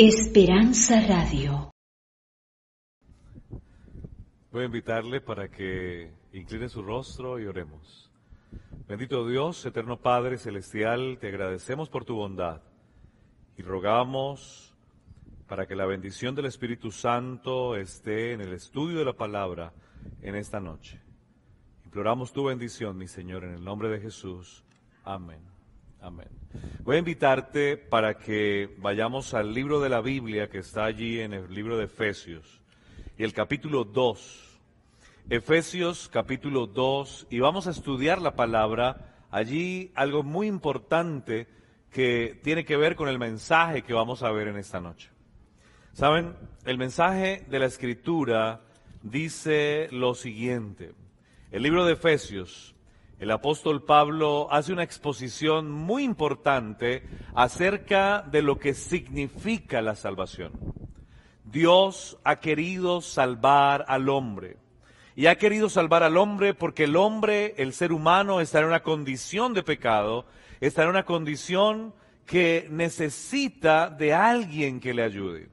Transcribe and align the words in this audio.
Esperanza 0.00 1.04
Radio. 1.08 1.72
Voy 4.52 4.62
a 4.62 4.66
invitarle 4.66 5.20
para 5.20 5.48
que 5.48 6.12
incline 6.32 6.68
su 6.68 6.82
rostro 6.82 7.40
y 7.40 7.46
oremos. 7.46 8.08
Bendito 8.86 9.26
Dios, 9.26 9.66
eterno 9.66 10.00
Padre 10.00 10.38
Celestial, 10.38 11.18
te 11.20 11.26
agradecemos 11.26 11.88
por 11.88 12.04
tu 12.04 12.14
bondad 12.14 12.62
y 13.56 13.62
rogamos 13.62 14.72
para 15.48 15.66
que 15.66 15.74
la 15.74 15.84
bendición 15.84 16.36
del 16.36 16.44
Espíritu 16.44 16.92
Santo 16.92 17.74
esté 17.74 18.34
en 18.34 18.40
el 18.40 18.52
estudio 18.52 19.00
de 19.00 19.04
la 19.04 19.14
palabra 19.14 19.72
en 20.22 20.36
esta 20.36 20.60
noche. 20.60 21.00
Imploramos 21.86 22.32
tu 22.32 22.44
bendición, 22.44 22.96
mi 22.96 23.08
Señor, 23.08 23.42
en 23.42 23.54
el 23.54 23.64
nombre 23.64 23.88
de 23.88 23.98
Jesús. 23.98 24.62
Amén. 25.02 25.57
Amén. 26.00 26.28
Voy 26.84 26.96
a 26.96 26.98
invitarte 27.00 27.76
para 27.76 28.18
que 28.18 28.76
vayamos 28.78 29.34
al 29.34 29.52
libro 29.52 29.80
de 29.80 29.88
la 29.88 30.00
Biblia 30.00 30.48
que 30.48 30.58
está 30.58 30.84
allí 30.84 31.20
en 31.20 31.32
el 31.32 31.52
libro 31.52 31.76
de 31.76 31.86
Efesios 31.86 32.60
y 33.18 33.24
el 33.24 33.32
capítulo 33.32 33.82
2. 33.84 34.60
Efesios 35.28 36.08
capítulo 36.08 36.68
2 36.68 37.26
y 37.30 37.40
vamos 37.40 37.66
a 37.66 37.72
estudiar 37.72 38.22
la 38.22 38.36
palabra. 38.36 39.26
Allí 39.30 39.90
algo 39.96 40.22
muy 40.22 40.46
importante 40.46 41.48
que 41.90 42.38
tiene 42.44 42.64
que 42.64 42.76
ver 42.76 42.94
con 42.94 43.08
el 43.08 43.18
mensaje 43.18 43.82
que 43.82 43.92
vamos 43.92 44.22
a 44.22 44.30
ver 44.30 44.48
en 44.48 44.56
esta 44.56 44.80
noche. 44.80 45.10
Saben, 45.94 46.36
el 46.64 46.78
mensaje 46.78 47.44
de 47.50 47.58
la 47.58 47.66
escritura 47.66 48.60
dice 49.02 49.88
lo 49.90 50.14
siguiente. 50.14 50.92
El 51.50 51.64
libro 51.64 51.84
de 51.84 51.94
Efesios 51.94 52.76
el 53.18 53.32
apóstol 53.32 53.82
Pablo 53.82 54.46
hace 54.50 54.72
una 54.72 54.84
exposición 54.84 55.72
muy 55.72 56.04
importante 56.04 57.02
acerca 57.34 58.22
de 58.22 58.42
lo 58.42 58.60
que 58.60 58.74
significa 58.74 59.82
la 59.82 59.96
salvación. 59.96 60.52
Dios 61.44 62.16
ha 62.22 62.36
querido 62.36 63.00
salvar 63.00 63.84
al 63.88 64.08
hombre. 64.08 64.56
Y 65.16 65.26
ha 65.26 65.36
querido 65.36 65.68
salvar 65.68 66.04
al 66.04 66.16
hombre 66.16 66.54
porque 66.54 66.84
el 66.84 66.94
hombre, 66.94 67.54
el 67.58 67.72
ser 67.72 67.92
humano, 67.92 68.40
está 68.40 68.60
en 68.60 68.66
una 68.66 68.84
condición 68.84 69.52
de 69.52 69.64
pecado, 69.64 70.24
está 70.60 70.84
en 70.84 70.90
una 70.90 71.04
condición 71.04 71.94
que 72.24 72.68
necesita 72.70 73.90
de 73.90 74.14
alguien 74.14 74.78
que 74.78 74.94
le 74.94 75.02
ayude. 75.02 75.48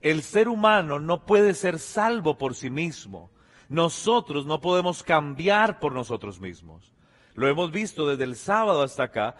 El 0.00 0.22
ser 0.22 0.48
humano 0.48 0.98
no 0.98 1.26
puede 1.26 1.52
ser 1.52 1.78
salvo 1.78 2.38
por 2.38 2.54
sí 2.54 2.70
mismo. 2.70 3.30
Nosotros 3.68 4.46
no 4.46 4.62
podemos 4.62 5.02
cambiar 5.02 5.78
por 5.78 5.92
nosotros 5.92 6.40
mismos 6.40 6.91
lo 7.34 7.48
hemos 7.48 7.72
visto 7.72 8.06
desde 8.06 8.24
el 8.24 8.36
sábado 8.36 8.82
hasta 8.82 9.04
acá, 9.04 9.36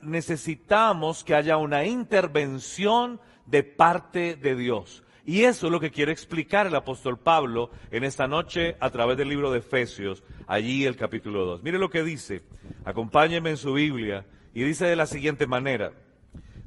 necesitamos 0.00 1.24
que 1.24 1.34
haya 1.34 1.56
una 1.56 1.84
intervención 1.84 3.20
de 3.46 3.62
parte 3.62 4.36
de 4.36 4.56
Dios. 4.56 5.02
Y 5.24 5.44
eso 5.44 5.66
es 5.66 5.72
lo 5.72 5.78
que 5.78 5.92
quiere 5.92 6.10
explicar 6.10 6.66
el 6.66 6.74
apóstol 6.74 7.18
Pablo 7.18 7.70
en 7.92 8.02
esta 8.02 8.26
noche 8.26 8.76
a 8.80 8.90
través 8.90 9.16
del 9.16 9.28
libro 9.28 9.52
de 9.52 9.60
Efesios, 9.60 10.24
allí 10.48 10.84
el 10.84 10.96
capítulo 10.96 11.44
2. 11.44 11.62
Mire 11.62 11.78
lo 11.78 11.90
que 11.90 12.02
dice, 12.02 12.42
acompáñeme 12.84 13.50
en 13.50 13.56
su 13.56 13.74
Biblia, 13.74 14.26
y 14.52 14.64
dice 14.64 14.86
de 14.86 14.96
la 14.96 15.06
siguiente 15.06 15.46
manera, 15.46 15.92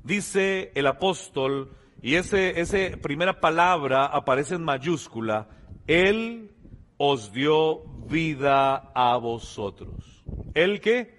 dice 0.04 0.72
el 0.74 0.88
apóstol, 0.88 1.72
y 2.02 2.16
ese, 2.16 2.62
esa 2.62 2.98
primera 3.02 3.42
palabra 3.42 4.06
aparece 4.06 4.56
en 4.56 4.64
mayúscula, 4.64 5.50
Él 5.86 6.52
os 6.98 7.32
dio 7.32 7.84
vida 8.08 8.92
a 8.94 9.18
vosotros. 9.18 10.24
¿El 10.54 10.80
que 10.80 11.16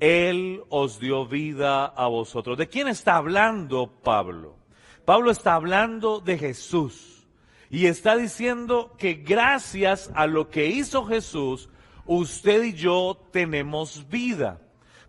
Él 0.00 0.62
os 0.70 0.98
dio 0.98 1.26
vida 1.26 1.84
a 1.84 2.08
vosotros. 2.08 2.56
¿De 2.56 2.68
quién 2.68 2.88
está 2.88 3.16
hablando 3.16 4.00
Pablo? 4.02 4.56
Pablo 5.04 5.30
está 5.30 5.54
hablando 5.54 6.20
de 6.20 6.38
Jesús 6.38 7.28
y 7.68 7.86
está 7.86 8.16
diciendo 8.16 8.94
que 8.98 9.14
gracias 9.14 10.10
a 10.14 10.26
lo 10.26 10.48
que 10.48 10.66
hizo 10.66 11.04
Jesús, 11.04 11.68
usted 12.06 12.64
y 12.64 12.72
yo 12.72 13.28
tenemos 13.30 14.08
vida. 14.08 14.60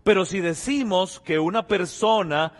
Pero 0.04 0.24
si 0.24 0.40
decimos 0.40 1.20
que 1.20 1.38
una 1.38 1.66
persona 1.66 2.52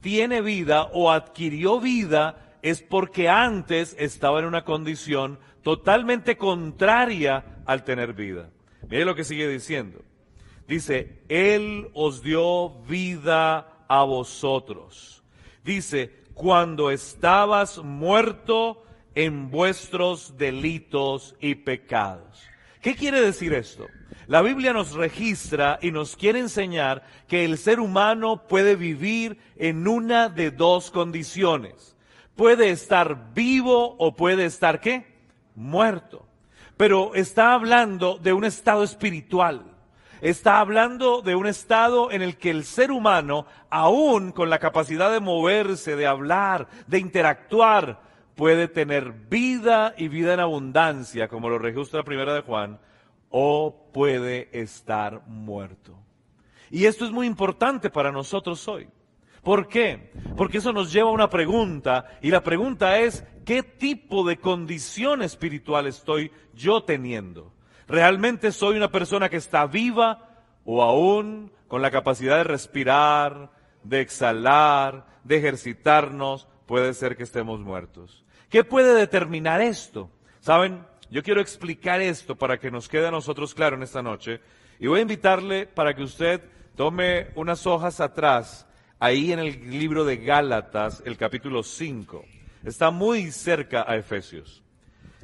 tiene 0.00 0.40
vida 0.40 0.84
o 0.92 1.10
adquirió 1.10 1.80
vida, 1.80 2.56
es 2.62 2.82
porque 2.82 3.28
antes 3.28 3.94
estaba 3.98 4.40
en 4.40 4.46
una 4.46 4.64
condición 4.64 5.38
totalmente 5.62 6.36
contraria 6.36 7.62
al 7.66 7.84
tener 7.84 8.12
vida. 8.12 8.50
Mire 8.88 9.04
lo 9.04 9.14
que 9.14 9.24
sigue 9.24 9.48
diciendo. 9.48 10.00
Dice, 10.66 11.22
Él 11.28 11.88
os 11.94 12.22
dio 12.22 12.70
vida 12.82 13.84
a 13.88 14.04
vosotros. 14.04 15.22
Dice, 15.64 16.12
cuando 16.34 16.90
estabas 16.90 17.78
muerto 17.78 18.84
en 19.14 19.50
vuestros 19.50 20.36
delitos 20.38 21.34
y 21.40 21.56
pecados. 21.56 22.48
¿Qué 22.80 22.94
quiere 22.94 23.20
decir 23.20 23.52
esto? 23.52 23.88
La 24.28 24.42
Biblia 24.42 24.72
nos 24.72 24.92
registra 24.92 25.78
y 25.82 25.90
nos 25.90 26.14
quiere 26.14 26.38
enseñar 26.38 27.02
que 27.26 27.44
el 27.44 27.58
ser 27.58 27.80
humano 27.80 28.46
puede 28.46 28.76
vivir 28.76 29.38
en 29.56 29.88
una 29.88 30.28
de 30.28 30.50
dos 30.50 30.90
condiciones. 30.90 31.96
Puede 32.36 32.70
estar 32.70 33.32
vivo 33.34 33.96
o 33.98 34.14
puede 34.14 34.44
estar 34.44 34.80
qué? 34.80 35.17
Muerto. 35.58 36.26
Pero 36.76 37.14
está 37.14 37.52
hablando 37.52 38.18
de 38.18 38.32
un 38.32 38.44
estado 38.44 38.84
espiritual 38.84 39.78
está 40.20 40.60
hablando 40.60 41.22
de 41.22 41.34
un 41.34 41.46
estado 41.46 42.10
en 42.10 42.22
el 42.22 42.36
que 42.36 42.50
el 42.50 42.64
ser 42.64 42.90
humano, 42.90 43.46
aún 43.70 44.32
con 44.32 44.50
la 44.50 44.58
capacidad 44.58 45.12
de 45.12 45.20
moverse, 45.20 45.96
de 45.96 46.06
hablar, 46.06 46.68
de 46.86 46.98
interactuar, 46.98 48.00
puede 48.34 48.68
tener 48.68 49.12
vida 49.12 49.94
y 49.96 50.08
vida 50.08 50.34
en 50.34 50.40
abundancia, 50.40 51.28
como 51.28 51.48
lo 51.48 51.58
registra 51.58 52.00
la 52.00 52.04
primera 52.04 52.34
de 52.34 52.42
Juan, 52.42 52.78
o 53.30 53.90
puede 53.92 54.48
estar 54.58 55.22
muerto. 55.26 55.98
Y 56.70 56.86
esto 56.86 57.04
es 57.04 57.10
muy 57.10 57.26
importante 57.26 57.90
para 57.90 58.12
nosotros 58.12 58.66
hoy. 58.68 58.88
¿Por 59.48 59.66
qué? 59.66 60.12
Porque 60.36 60.58
eso 60.58 60.74
nos 60.74 60.92
lleva 60.92 61.08
a 61.08 61.14
una 61.14 61.30
pregunta, 61.30 62.04
y 62.20 62.30
la 62.30 62.42
pregunta 62.42 62.98
es, 62.98 63.24
¿qué 63.46 63.62
tipo 63.62 64.28
de 64.28 64.36
condición 64.36 65.22
espiritual 65.22 65.86
estoy 65.86 66.30
yo 66.52 66.82
teniendo? 66.82 67.54
¿Realmente 67.86 68.52
soy 68.52 68.76
una 68.76 68.90
persona 68.90 69.30
que 69.30 69.38
está 69.38 69.64
viva 69.64 70.44
o 70.66 70.82
aún 70.82 71.50
con 71.66 71.80
la 71.80 71.90
capacidad 71.90 72.36
de 72.36 72.44
respirar, 72.44 73.50
de 73.84 74.02
exhalar, 74.02 75.06
de 75.24 75.38
ejercitarnos? 75.38 76.46
Puede 76.66 76.92
ser 76.92 77.16
que 77.16 77.22
estemos 77.22 77.58
muertos. 77.60 78.26
¿Qué 78.50 78.64
puede 78.64 78.92
determinar 78.92 79.62
esto? 79.62 80.10
Saben, 80.40 80.84
yo 81.08 81.22
quiero 81.22 81.40
explicar 81.40 82.02
esto 82.02 82.36
para 82.36 82.58
que 82.58 82.70
nos 82.70 82.86
quede 82.86 83.06
a 83.06 83.12
nosotros 83.12 83.54
claro 83.54 83.76
en 83.76 83.82
esta 83.82 84.02
noche 84.02 84.42
y 84.78 84.88
voy 84.88 84.98
a 84.98 85.02
invitarle 85.04 85.66
para 85.66 85.94
que 85.94 86.02
usted 86.02 86.42
tome 86.76 87.28
unas 87.34 87.66
hojas 87.66 87.98
atrás, 88.02 88.67
ahí 88.98 89.32
en 89.32 89.38
el 89.38 89.70
libro 89.70 90.04
de 90.04 90.16
Gálatas, 90.16 91.02
el 91.04 91.16
capítulo 91.16 91.62
5. 91.62 92.24
Está 92.64 92.90
muy 92.90 93.30
cerca 93.30 93.84
a 93.86 93.96
Efesios. 93.96 94.62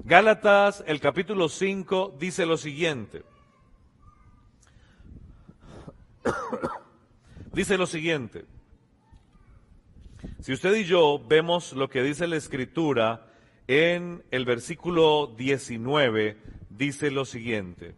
Gálatas, 0.04 0.82
el 0.86 1.00
capítulo 1.00 1.48
5, 1.48 2.16
dice 2.18 2.46
lo 2.46 2.56
siguiente. 2.56 3.22
dice 7.52 7.76
lo 7.76 7.86
siguiente. 7.86 8.44
Si 10.40 10.52
usted 10.52 10.74
y 10.74 10.84
yo 10.84 11.22
vemos 11.26 11.72
lo 11.72 11.88
que 11.88 12.02
dice 12.02 12.26
la 12.26 12.36
escritura 12.36 13.26
en 13.66 14.22
el 14.30 14.44
versículo 14.44 15.34
19, 15.36 16.36
dice 16.70 17.10
lo 17.10 17.24
siguiente. 17.24 17.94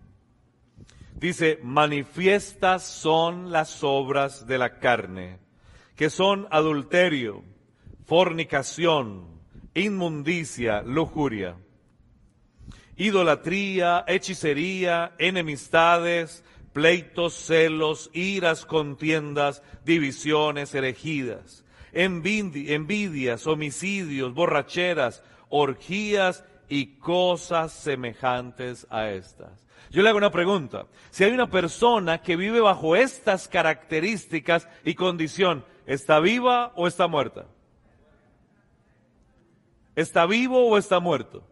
Dice, 1.15 1.59
manifiestas 1.63 2.87
son 2.87 3.51
las 3.51 3.83
obras 3.83 4.47
de 4.47 4.59
la 4.59 4.79
carne, 4.79 5.39
que 5.97 6.11
son 6.11 6.47
adulterio, 6.51 7.43
fornicación, 8.05 9.27
inmundicia, 9.75 10.83
lujuria 10.83 11.57
idolatría, 12.97 14.05
hechicería, 14.09 15.13
enemistades, 15.19 16.43
pleitos, 16.73 17.35
celos, 17.35 18.11
iras, 18.13 18.65
contiendas, 18.65 19.63
divisiones, 19.85 20.75
herejías, 20.75 21.65
envidias, 21.93 23.47
homicidios, 23.47 24.35
borracheras, 24.35 25.23
orgías 25.49 26.45
y 26.69 26.99
cosas 26.99 27.73
semejantes 27.73 28.87
a 28.91 29.11
estas. 29.11 29.66
Yo 29.91 30.03
le 30.03 30.09
hago 30.09 30.19
una 30.19 30.31
pregunta. 30.31 30.87
Si 31.11 31.25
hay 31.25 31.33
una 31.33 31.51
persona 31.51 32.23
que 32.23 32.37
vive 32.37 32.61
bajo 32.61 32.97
estas 32.97 33.49
características 33.49 34.69
y 34.85 34.95
condición, 34.95 35.65
¿está 35.87 36.21
viva 36.21 36.73
o 36.77 36.87
está 36.87 37.07
muerta? 37.07 37.47
¿Está 39.95 40.27
vivo 40.27 40.67
o 40.67 40.79
está 40.79 41.01
muerto? 41.01 41.43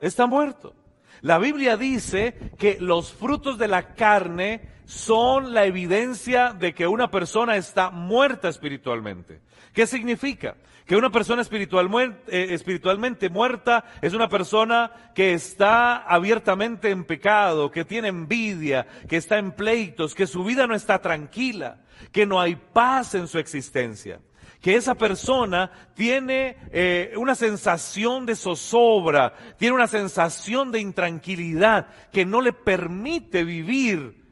está 0.00 0.26
muerto. 0.26 0.74
La 1.22 1.38
Biblia 1.38 1.76
dice 1.76 2.34
que 2.58 2.78
los 2.80 3.12
frutos 3.12 3.58
de 3.58 3.68
la 3.68 3.94
carne 3.94 4.60
son 4.84 5.52
la 5.52 5.64
evidencia 5.64 6.52
de 6.52 6.74
que 6.74 6.86
una 6.86 7.10
persona 7.10 7.56
está 7.56 7.90
muerta 7.90 8.48
espiritualmente. 8.48 9.40
¿Qué 9.72 9.86
significa? 9.86 10.56
Que 10.86 10.96
una 10.96 11.10
persona 11.10 11.42
eh, 11.42 12.46
espiritualmente 12.50 13.28
muerta 13.28 13.84
es 14.00 14.14
una 14.14 14.28
persona 14.28 15.12
que 15.14 15.34
está 15.34 15.96
abiertamente 15.96 16.90
en 16.90 17.04
pecado, 17.04 17.72
que 17.72 17.84
tiene 17.84 18.08
envidia, 18.08 18.86
que 19.08 19.16
está 19.16 19.38
en 19.38 19.50
pleitos, 19.52 20.14
que 20.14 20.28
su 20.28 20.44
vida 20.44 20.68
no 20.68 20.76
está 20.76 21.00
tranquila, 21.00 21.80
que 22.12 22.24
no 22.24 22.40
hay 22.40 22.54
paz 22.54 23.16
en 23.16 23.26
su 23.26 23.38
existencia 23.38 24.20
que 24.60 24.74
esa 24.76 24.94
persona 24.94 25.70
tiene 25.94 26.56
eh, 26.72 27.12
una 27.16 27.34
sensación 27.34 28.26
de 28.26 28.36
zozobra, 28.36 29.34
tiene 29.58 29.74
una 29.74 29.86
sensación 29.86 30.72
de 30.72 30.80
intranquilidad 30.80 31.88
que 32.10 32.24
no 32.24 32.40
le 32.40 32.52
permite 32.52 33.44
vivir 33.44 34.24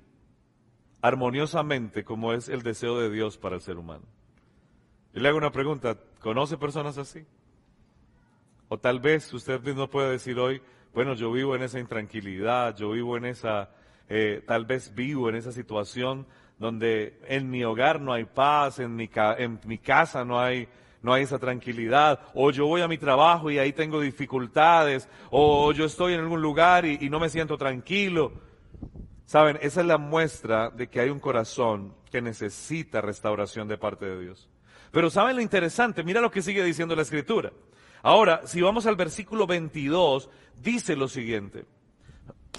armoniosamente 1.00 2.04
como 2.04 2.32
es 2.32 2.48
el 2.48 2.62
deseo 2.62 2.98
de 2.98 3.10
Dios 3.10 3.36
para 3.36 3.56
el 3.56 3.60
ser 3.60 3.76
humano. 3.76 4.04
Yo 5.12 5.20
le 5.20 5.28
hago 5.28 5.38
una 5.38 5.52
pregunta, 5.52 5.98
¿conoce 6.18 6.56
personas 6.56 6.98
así? 6.98 7.24
O 8.68 8.78
tal 8.78 9.00
vez 9.00 9.32
usted 9.32 9.60
mismo 9.60 9.88
puede 9.88 10.10
decir 10.10 10.38
hoy, 10.38 10.62
bueno, 10.94 11.14
yo 11.14 11.30
vivo 11.30 11.54
en 11.54 11.62
esa 11.62 11.78
intranquilidad, 11.78 12.76
yo 12.76 12.90
vivo 12.92 13.16
en 13.16 13.26
esa, 13.26 13.70
eh, 14.08 14.42
tal 14.46 14.64
vez 14.64 14.94
vivo 14.94 15.28
en 15.28 15.36
esa 15.36 15.52
situación 15.52 16.26
donde 16.58 17.18
en 17.26 17.50
mi 17.50 17.64
hogar 17.64 18.00
no 18.00 18.12
hay 18.12 18.24
paz, 18.24 18.78
en 18.78 18.94
mi, 18.94 19.10
en 19.38 19.60
mi 19.64 19.78
casa 19.78 20.24
no 20.24 20.40
hay, 20.40 20.68
no 21.02 21.12
hay 21.12 21.24
esa 21.24 21.38
tranquilidad, 21.38 22.20
o 22.34 22.50
yo 22.50 22.66
voy 22.66 22.80
a 22.80 22.88
mi 22.88 22.98
trabajo 22.98 23.50
y 23.50 23.58
ahí 23.58 23.72
tengo 23.72 24.00
dificultades, 24.00 25.08
o 25.30 25.72
yo 25.72 25.84
estoy 25.84 26.14
en 26.14 26.20
algún 26.20 26.40
lugar 26.40 26.86
y 26.86 27.10
no 27.10 27.20
me 27.20 27.28
siento 27.28 27.58
tranquilo. 27.58 28.32
Saben, 29.26 29.58
esa 29.62 29.80
es 29.80 29.86
la 29.86 29.98
muestra 29.98 30.70
de 30.70 30.88
que 30.88 31.00
hay 31.00 31.10
un 31.10 31.18
corazón 31.18 31.94
que 32.10 32.20
necesita 32.20 33.00
restauración 33.00 33.66
de 33.68 33.78
parte 33.78 34.06
de 34.06 34.20
Dios. 34.20 34.48
Pero 34.92 35.10
saben 35.10 35.36
lo 35.36 35.42
interesante, 35.42 36.04
mira 36.04 36.20
lo 36.20 36.30
que 36.30 36.42
sigue 36.42 36.62
diciendo 36.62 36.94
la 36.94 37.02
escritura. 37.02 37.52
Ahora, 38.02 38.42
si 38.46 38.60
vamos 38.60 38.86
al 38.86 38.96
versículo 38.96 39.46
22, 39.46 40.30
dice 40.62 40.94
lo 40.94 41.08
siguiente. 41.08 41.64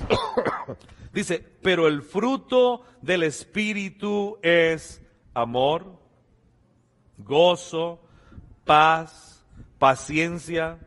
dice, 1.13 1.43
pero 1.61 1.87
el 1.87 2.01
fruto 2.01 2.83
del 3.01 3.23
Espíritu 3.23 4.37
es 4.41 5.01
amor, 5.33 5.99
gozo, 7.17 8.01
paz, 8.63 9.45
paciencia, 9.77 10.79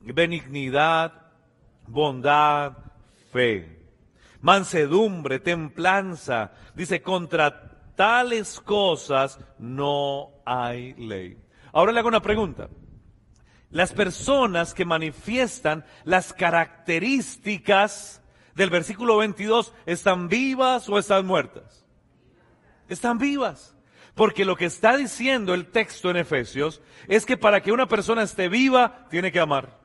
benignidad, 0.00 1.12
bondad, 1.86 2.76
fe, 3.32 3.80
mansedumbre, 4.40 5.38
templanza. 5.38 6.52
Dice, 6.74 7.02
contra 7.02 7.72
tales 7.94 8.60
cosas 8.60 9.38
no 9.58 10.30
hay 10.44 10.94
ley. 10.94 11.38
Ahora 11.72 11.92
le 11.92 12.00
hago 12.00 12.08
una 12.08 12.22
pregunta. 12.22 12.68
Las 13.72 13.92
personas 13.92 14.74
que 14.74 14.84
manifiestan 14.84 15.84
las 16.04 16.34
características 16.34 18.22
del 18.54 18.68
versículo 18.68 19.16
22, 19.16 19.72
¿están 19.86 20.28
vivas 20.28 20.88
o 20.90 20.98
están 20.98 21.26
muertas? 21.26 21.86
Están 22.88 23.18
vivas. 23.18 23.74
Porque 24.14 24.44
lo 24.44 24.56
que 24.56 24.66
está 24.66 24.96
diciendo 24.98 25.54
el 25.54 25.70
texto 25.70 26.10
en 26.10 26.18
Efesios 26.18 26.82
es 27.08 27.24
que 27.24 27.38
para 27.38 27.62
que 27.62 27.72
una 27.72 27.88
persona 27.88 28.22
esté 28.22 28.50
viva, 28.50 29.06
tiene 29.08 29.32
que 29.32 29.40
amar. 29.40 29.80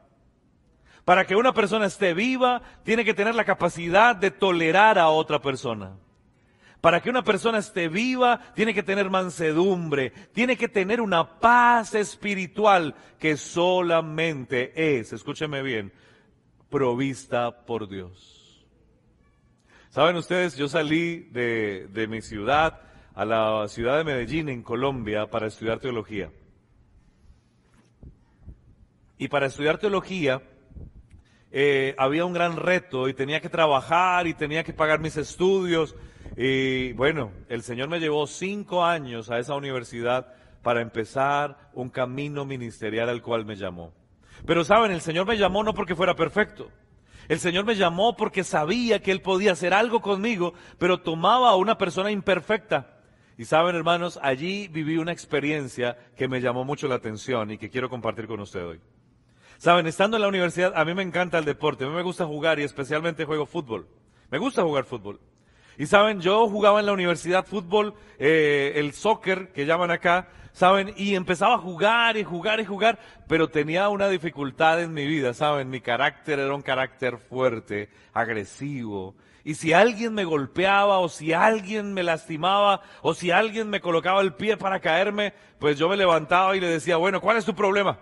Para 1.05 1.25
que 1.25 1.37
una 1.37 1.53
persona 1.53 1.85
esté 1.85 2.13
viva, 2.13 2.61
tiene 2.83 3.05
que 3.05 3.13
tener 3.13 3.35
la 3.35 3.45
capacidad 3.45 4.17
de 4.17 4.31
tolerar 4.31 4.99
a 4.99 5.07
otra 5.07 5.41
persona. 5.41 5.95
Para 6.81 7.01
que 7.01 7.09
una 7.09 7.23
persona 7.23 7.57
esté 7.57 7.87
viva, 7.87 8.53
tiene 8.53 8.73
que 8.73 8.83
tener 8.83 9.09
mansedumbre, 9.09 10.11
tiene 10.31 10.55
que 10.57 10.67
tener 10.67 11.01
una 11.01 11.39
paz 11.39 11.95
espiritual 11.95 12.95
que 13.19 13.35
solamente 13.35 14.99
es, 14.99 15.11
escúcheme 15.11 15.63
bien, 15.63 15.91
provista 16.69 17.65
por 17.65 17.89
Dios. 17.89 18.65
Saben 19.89 20.15
ustedes, 20.15 20.55
yo 20.55 20.67
salí 20.67 21.21
de, 21.31 21.87
de 21.87 22.07
mi 22.07 22.21
ciudad 22.21 22.81
a 23.15 23.25
la 23.25 23.67
ciudad 23.67 23.97
de 23.97 24.03
Medellín, 24.03 24.47
en 24.47 24.61
Colombia, 24.61 25.27
para 25.31 25.47
estudiar 25.47 25.79
teología. 25.79 26.29
Y 29.17 29.27
para 29.27 29.47
estudiar 29.47 29.79
teología, 29.79 30.43
eh, 31.51 31.95
había 31.97 32.25
un 32.25 32.33
gran 32.33 32.57
reto 32.57 33.09
y 33.09 33.15
tenía 33.15 33.41
que 33.41 33.49
trabajar 33.49 34.27
y 34.27 34.35
tenía 34.35 34.63
que 34.63 34.73
pagar 34.73 34.99
mis 34.99 35.17
estudios. 35.17 35.95
Y 36.39 36.93
bueno, 36.93 37.31
el 37.49 37.63
Señor 37.63 37.89
me 37.89 37.99
llevó 37.99 38.27
cinco 38.27 38.85
años 38.85 39.31
a 39.31 39.39
esa 39.39 39.55
universidad 39.55 40.35
para 40.61 40.81
empezar 40.81 41.71
un 41.73 41.89
camino 41.89 42.45
ministerial 42.45 43.09
al 43.09 43.23
cual 43.23 43.43
me 43.43 43.55
llamó. 43.55 43.91
Pero 44.45 44.63
saben, 44.63 44.91
el 44.91 45.01
Señor 45.01 45.25
me 45.25 45.35
llamó 45.35 45.63
no 45.63 45.73
porque 45.73 45.95
fuera 45.95 46.15
perfecto. 46.15 46.69
El 47.27 47.39
Señor 47.39 47.65
me 47.65 47.75
llamó 47.75 48.15
porque 48.15 48.43
sabía 48.43 49.01
que 49.01 49.11
Él 49.11 49.21
podía 49.21 49.53
hacer 49.53 49.73
algo 49.73 49.99
conmigo, 49.99 50.53
pero 50.77 51.01
tomaba 51.01 51.49
a 51.49 51.55
una 51.55 51.79
persona 51.79 52.11
imperfecta. 52.11 52.99
Y 53.35 53.45
saben, 53.45 53.75
hermanos, 53.75 54.19
allí 54.21 54.67
viví 54.67 54.97
una 54.97 55.11
experiencia 55.13 55.97
que 56.15 56.27
me 56.27 56.39
llamó 56.39 56.63
mucho 56.63 56.87
la 56.87 56.95
atención 56.95 57.49
y 57.49 57.57
que 57.57 57.71
quiero 57.71 57.89
compartir 57.89 58.27
con 58.27 58.39
usted 58.41 58.63
hoy. 58.63 58.79
Saben, 59.57 59.87
estando 59.87 60.17
en 60.17 60.21
la 60.21 60.27
universidad, 60.27 60.73
a 60.75 60.85
mí 60.85 60.93
me 60.93 61.01
encanta 61.01 61.39
el 61.39 61.45
deporte, 61.45 61.83
a 61.83 61.87
mí 61.87 61.95
me 61.95 62.03
gusta 62.03 62.27
jugar 62.27 62.59
y 62.59 62.63
especialmente 62.63 63.25
juego 63.25 63.47
fútbol. 63.47 63.87
Me 64.29 64.37
gusta 64.37 64.61
jugar 64.61 64.85
fútbol. 64.85 65.19
Y 65.77 65.85
saben, 65.85 66.21
yo 66.21 66.47
jugaba 66.47 66.79
en 66.79 66.87
la 66.87 66.93
universidad 66.93 67.45
fútbol, 67.45 67.93
eh, 68.17 68.73
el 68.75 68.93
soccer 68.93 69.51
que 69.53 69.65
llaman 69.65 69.91
acá, 69.91 70.27
saben, 70.51 70.91
y 70.97 71.13
empezaba 71.13 71.55
a 71.55 71.59
jugar 71.59 72.17
y 72.17 72.23
jugar 72.23 72.59
y 72.59 72.65
jugar, 72.65 72.97
pero 73.27 73.47
tenía 73.47 73.89
una 73.89 74.07
dificultad 74.09 74.81
en 74.81 74.91
mi 74.93 75.05
vida, 75.05 75.35
saben, 75.35 75.69
mi 75.69 75.79
carácter 75.79 76.39
era 76.39 76.55
un 76.55 76.63
carácter 76.63 77.19
fuerte, 77.19 77.89
agresivo. 78.11 79.15
Y 79.43 79.53
si 79.53 79.71
alguien 79.71 80.13
me 80.13 80.25
golpeaba 80.25 80.97
o 80.97 81.09
si 81.09 81.31
alguien 81.31 81.93
me 81.93 82.03
lastimaba 82.03 82.81
o 83.01 83.13
si 83.13 83.29
alguien 83.29 83.69
me 83.69 83.79
colocaba 83.79 84.21
el 84.21 84.33
pie 84.33 84.57
para 84.57 84.79
caerme, 84.79 85.33
pues 85.59 85.77
yo 85.77 85.87
me 85.87 85.95
levantaba 85.95 86.57
y 86.57 86.59
le 86.59 86.67
decía, 86.67 86.97
bueno, 86.97 87.21
¿cuál 87.21 87.37
es 87.37 87.45
tu 87.45 87.55
problema? 87.55 87.99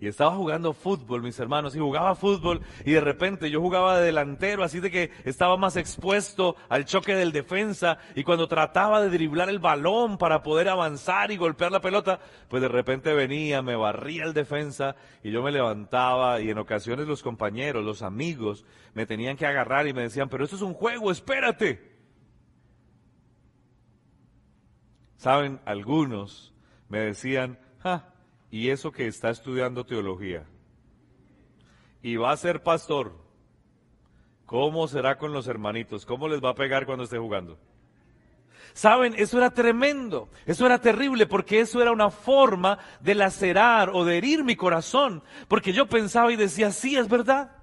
Y 0.00 0.06
estaba 0.06 0.36
jugando 0.36 0.72
fútbol, 0.72 1.22
mis 1.22 1.40
hermanos, 1.40 1.74
y 1.74 1.80
jugaba 1.80 2.14
fútbol, 2.14 2.60
y 2.84 2.92
de 2.92 3.00
repente 3.00 3.50
yo 3.50 3.60
jugaba 3.60 3.98
de 3.98 4.06
delantero, 4.06 4.62
así 4.62 4.78
de 4.78 4.92
que 4.92 5.10
estaba 5.24 5.56
más 5.56 5.76
expuesto 5.76 6.54
al 6.68 6.84
choque 6.84 7.16
del 7.16 7.32
defensa, 7.32 7.98
y 8.14 8.22
cuando 8.22 8.46
trataba 8.46 9.02
de 9.02 9.10
driblar 9.10 9.48
el 9.48 9.58
balón 9.58 10.16
para 10.16 10.44
poder 10.44 10.68
avanzar 10.68 11.32
y 11.32 11.36
golpear 11.36 11.72
la 11.72 11.80
pelota, 11.80 12.20
pues 12.48 12.62
de 12.62 12.68
repente 12.68 13.12
venía, 13.12 13.60
me 13.60 13.74
barría 13.74 14.22
el 14.22 14.34
defensa, 14.34 14.94
y 15.24 15.32
yo 15.32 15.42
me 15.42 15.50
levantaba, 15.50 16.40
y 16.40 16.50
en 16.50 16.58
ocasiones 16.58 17.08
los 17.08 17.24
compañeros, 17.24 17.84
los 17.84 18.02
amigos, 18.02 18.64
me 18.94 19.04
tenían 19.04 19.36
que 19.36 19.46
agarrar 19.46 19.88
y 19.88 19.94
me 19.94 20.02
decían, 20.02 20.28
pero 20.28 20.44
esto 20.44 20.54
es 20.54 20.62
un 20.62 20.74
juego, 20.74 21.10
espérate. 21.10 21.98
Saben, 25.16 25.60
algunos 25.64 26.54
me 26.88 27.00
decían, 27.00 27.58
ah, 27.82 28.04
y 28.50 28.70
eso 28.70 28.92
que 28.92 29.06
está 29.06 29.30
estudiando 29.30 29.84
teología 29.84 30.46
y 32.02 32.16
va 32.16 32.32
a 32.32 32.36
ser 32.36 32.62
pastor, 32.62 33.12
¿cómo 34.46 34.86
será 34.88 35.18
con 35.18 35.32
los 35.32 35.48
hermanitos? 35.48 36.06
¿Cómo 36.06 36.28
les 36.28 36.42
va 36.42 36.50
a 36.50 36.54
pegar 36.54 36.86
cuando 36.86 37.04
esté 37.04 37.18
jugando? 37.18 37.58
Saben, 38.72 39.14
eso 39.16 39.38
era 39.38 39.50
tremendo, 39.50 40.28
eso 40.46 40.64
era 40.64 40.80
terrible, 40.80 41.26
porque 41.26 41.60
eso 41.60 41.82
era 41.82 41.90
una 41.90 42.10
forma 42.10 42.78
de 43.00 43.16
lacerar 43.16 43.90
o 43.90 44.04
de 44.04 44.18
herir 44.18 44.44
mi 44.44 44.54
corazón, 44.54 45.22
porque 45.48 45.72
yo 45.72 45.86
pensaba 45.86 46.32
y 46.32 46.36
decía, 46.36 46.70
sí, 46.70 46.96
es 46.96 47.08
verdad. 47.08 47.57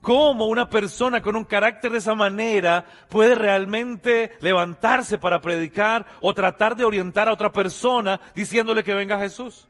¿Cómo 0.00 0.46
una 0.46 0.70
persona 0.70 1.20
con 1.20 1.34
un 1.34 1.44
carácter 1.44 1.90
de 1.90 1.98
esa 1.98 2.14
manera 2.14 2.84
puede 3.08 3.34
realmente 3.34 4.32
levantarse 4.40 5.18
para 5.18 5.40
predicar 5.40 6.06
o 6.20 6.32
tratar 6.32 6.76
de 6.76 6.84
orientar 6.84 7.28
a 7.28 7.32
otra 7.32 7.50
persona 7.50 8.20
diciéndole 8.34 8.84
que 8.84 8.94
venga 8.94 9.18
Jesús? 9.18 9.68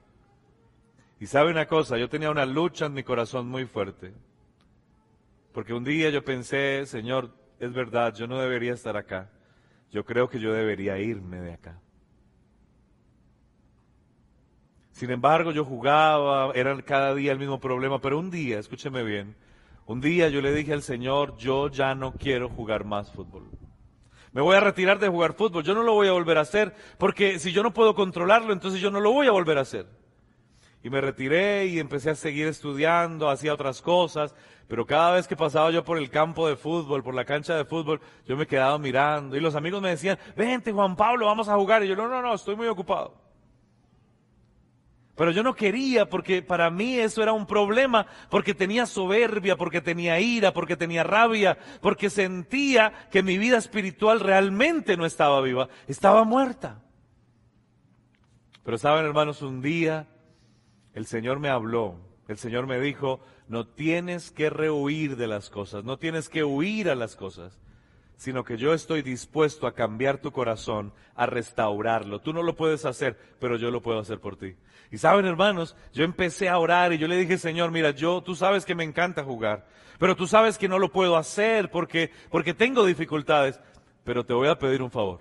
Y 1.18 1.26
sabe 1.26 1.50
una 1.50 1.66
cosa, 1.66 1.97
yo 1.97 2.08
tenía 2.08 2.30
una 2.30 2.47
lucha 2.47 2.87
en 2.87 2.92
mi 2.92 3.02
corazón 3.02 3.49
muy 3.49 3.64
fuerte. 3.64 4.12
Porque 5.52 5.73
un 5.73 5.82
día 5.82 6.11
yo 6.11 6.23
pensé, 6.23 6.85
Señor, 6.87 7.30
es 7.58 7.73
verdad, 7.73 8.14
yo 8.14 8.26
no 8.26 8.38
debería 8.38 8.75
estar 8.75 8.97
acá. 8.97 9.30
Yo 9.90 10.04
creo 10.04 10.28
que 10.28 10.38
yo 10.38 10.52
debería 10.52 10.99
irme 10.99 11.40
de 11.40 11.54
acá. 11.54 11.80
Sin 14.92 15.11
embargo, 15.11 15.52
yo 15.52 15.64
jugaba, 15.64 16.52
era 16.54 16.80
cada 16.82 17.14
día 17.14 17.32
el 17.32 17.38
mismo 17.38 17.58
problema, 17.58 18.00
pero 18.00 18.18
un 18.18 18.30
día, 18.30 18.58
escúcheme 18.58 19.02
bien, 19.02 19.35
un 19.88 20.02
día 20.02 20.28
yo 20.28 20.42
le 20.42 20.52
dije 20.52 20.75
al 20.75 20.83
Señor, 20.83 21.37
yo 21.38 21.68
ya 21.68 21.95
no 21.95 22.12
quiero 22.12 22.50
jugar 22.50 22.85
más 22.85 23.11
fútbol. 23.11 23.45
Me 24.33 24.42
voy 24.42 24.54
a 24.54 24.61
retirar 24.61 24.99
de 24.99 25.09
jugar 25.09 25.33
fútbol, 25.33 25.64
yo 25.64 25.75
no 25.75 25.83
lo 25.83 25.95
voy 25.95 26.09
a 26.09 26.12
volver 26.12 26.37
a 26.37 26.42
hacer, 26.42 26.75
porque 26.99 27.38
si 27.38 27.52
yo 27.52 27.62
no 27.62 27.73
puedo 27.73 27.95
controlarlo, 27.95 28.52
entonces 28.52 28.83
yo 28.83 28.90
no 28.90 29.00
lo 29.00 29.12
voy 29.12 29.28
a 29.28 29.30
volver 29.30 29.57
a 29.57 29.62
hacer. 29.62 29.87
Y 30.83 30.90
me 30.90 31.00
retiré 31.00 31.66
y 31.66 31.78
empecé 31.78 32.11
a 32.11 32.14
seguir 32.14 32.49
estudiando, 32.49 33.30
hacía 33.30 33.54
otras 33.54 33.80
cosas, 33.80 34.35
pero 34.68 34.85
cada 34.85 35.14
vez 35.14 35.26
que 35.26 35.37
pasaba 35.37 35.71
yo 35.71 35.83
por 35.83 35.97
el 35.97 36.11
campo 36.11 36.47
de 36.47 36.57
fútbol, 36.57 37.02
por 37.02 37.14
la 37.14 37.25
cancha 37.25 37.57
de 37.57 37.64
fútbol, 37.64 38.02
yo 38.26 38.37
me 38.37 38.47
quedaba 38.47 38.78
mirando 38.78 39.38
y 39.38 39.40
los 39.40 39.54
amigos 39.54 39.80
me 39.80 39.88
decían, 39.88 40.18
vente 40.37 40.71
Juan 40.71 40.97
Pablo, 40.97 41.25
vamos 41.25 41.49
a 41.49 41.57
jugar. 41.57 41.83
Y 41.83 41.88
yo, 41.88 41.97
no, 41.97 42.09
no, 42.09 42.21
no, 42.21 42.35
estoy 42.35 42.57
muy 42.57 42.68
ocupado. 42.68 43.27
Pero 45.18 45.32
yo 45.32 45.42
no 45.42 45.56
quería 45.56 46.08
porque 46.08 46.42
para 46.42 46.70
mí 46.70 46.96
eso 46.96 47.25
era 47.25 47.32
un 47.32 47.44
problema, 47.44 48.06
porque 48.30 48.54
tenía 48.54 48.87
soberbia, 48.87 49.56
porque 49.56 49.80
tenía 49.80 50.20
ira, 50.20 50.52
porque 50.52 50.76
tenía 50.76 51.02
rabia, 51.02 51.58
porque 51.80 52.08
sentía 52.08 53.08
que 53.10 53.25
mi 53.25 53.37
vida 53.37 53.58
espiritual 53.58 54.20
realmente 54.20 54.96
no 54.96 55.04
estaba 55.04 55.40
viva, 55.40 55.68
estaba 55.88 56.22
muerta. 56.22 56.80
Pero 58.62 58.78
saben 58.78 59.06
hermanos, 59.06 59.42
un 59.42 59.60
día 59.60 60.06
el 60.94 61.04
Señor 61.04 61.40
me 61.40 61.48
habló, 61.48 61.96
el 62.28 62.38
Señor 62.38 62.68
me 62.68 62.78
dijo, 62.78 63.18
no 63.48 63.66
tienes 63.66 64.30
que 64.30 64.50
rehuir 64.50 65.16
de 65.16 65.26
las 65.26 65.50
cosas, 65.50 65.82
no 65.82 65.98
tienes 65.98 66.28
que 66.28 66.44
huir 66.44 66.88
a 66.88 66.94
las 66.94 67.16
cosas 67.16 67.58
sino 68.18 68.42
que 68.42 68.56
yo 68.56 68.75
estoy 68.75 69.02
dispuesto 69.02 69.68
a 69.68 69.75
cambiar 69.75 70.18
tu 70.18 70.32
corazón, 70.32 70.92
a 71.14 71.26
restaurarlo. 71.26 72.20
Tú 72.20 72.32
no 72.32 72.42
lo 72.42 72.56
puedes 72.56 72.84
hacer, 72.84 73.16
pero 73.38 73.56
yo 73.56 73.70
lo 73.70 73.80
puedo 73.80 74.00
hacer 74.00 74.18
por 74.18 74.37
ti. 74.37 74.56
Y 74.90 74.98
saben, 74.98 75.25
hermanos, 75.25 75.76
yo 75.92 76.02
empecé 76.02 76.48
a 76.48 76.58
orar 76.58 76.92
y 76.92 76.98
yo 76.98 77.06
le 77.06 77.16
dije, 77.16 77.38
Señor, 77.38 77.70
mira, 77.70 77.92
yo, 77.92 78.20
tú 78.20 78.34
sabes 78.34 78.64
que 78.64 78.75
me 78.75 78.82
encanta 78.82 79.22
jugar, 79.22 79.68
pero 80.00 80.16
tú 80.16 80.26
sabes 80.26 80.58
que 80.58 80.68
no 80.68 80.80
lo 80.80 80.90
puedo 80.90 81.16
hacer 81.16 81.70
porque, 81.70 82.10
porque 82.28 82.54
tengo 82.54 82.84
dificultades, 82.84 83.60
pero 84.02 84.26
te 84.26 84.34
voy 84.34 84.48
a 84.48 84.58
pedir 84.58 84.82
un 84.82 84.90
favor. 84.90 85.20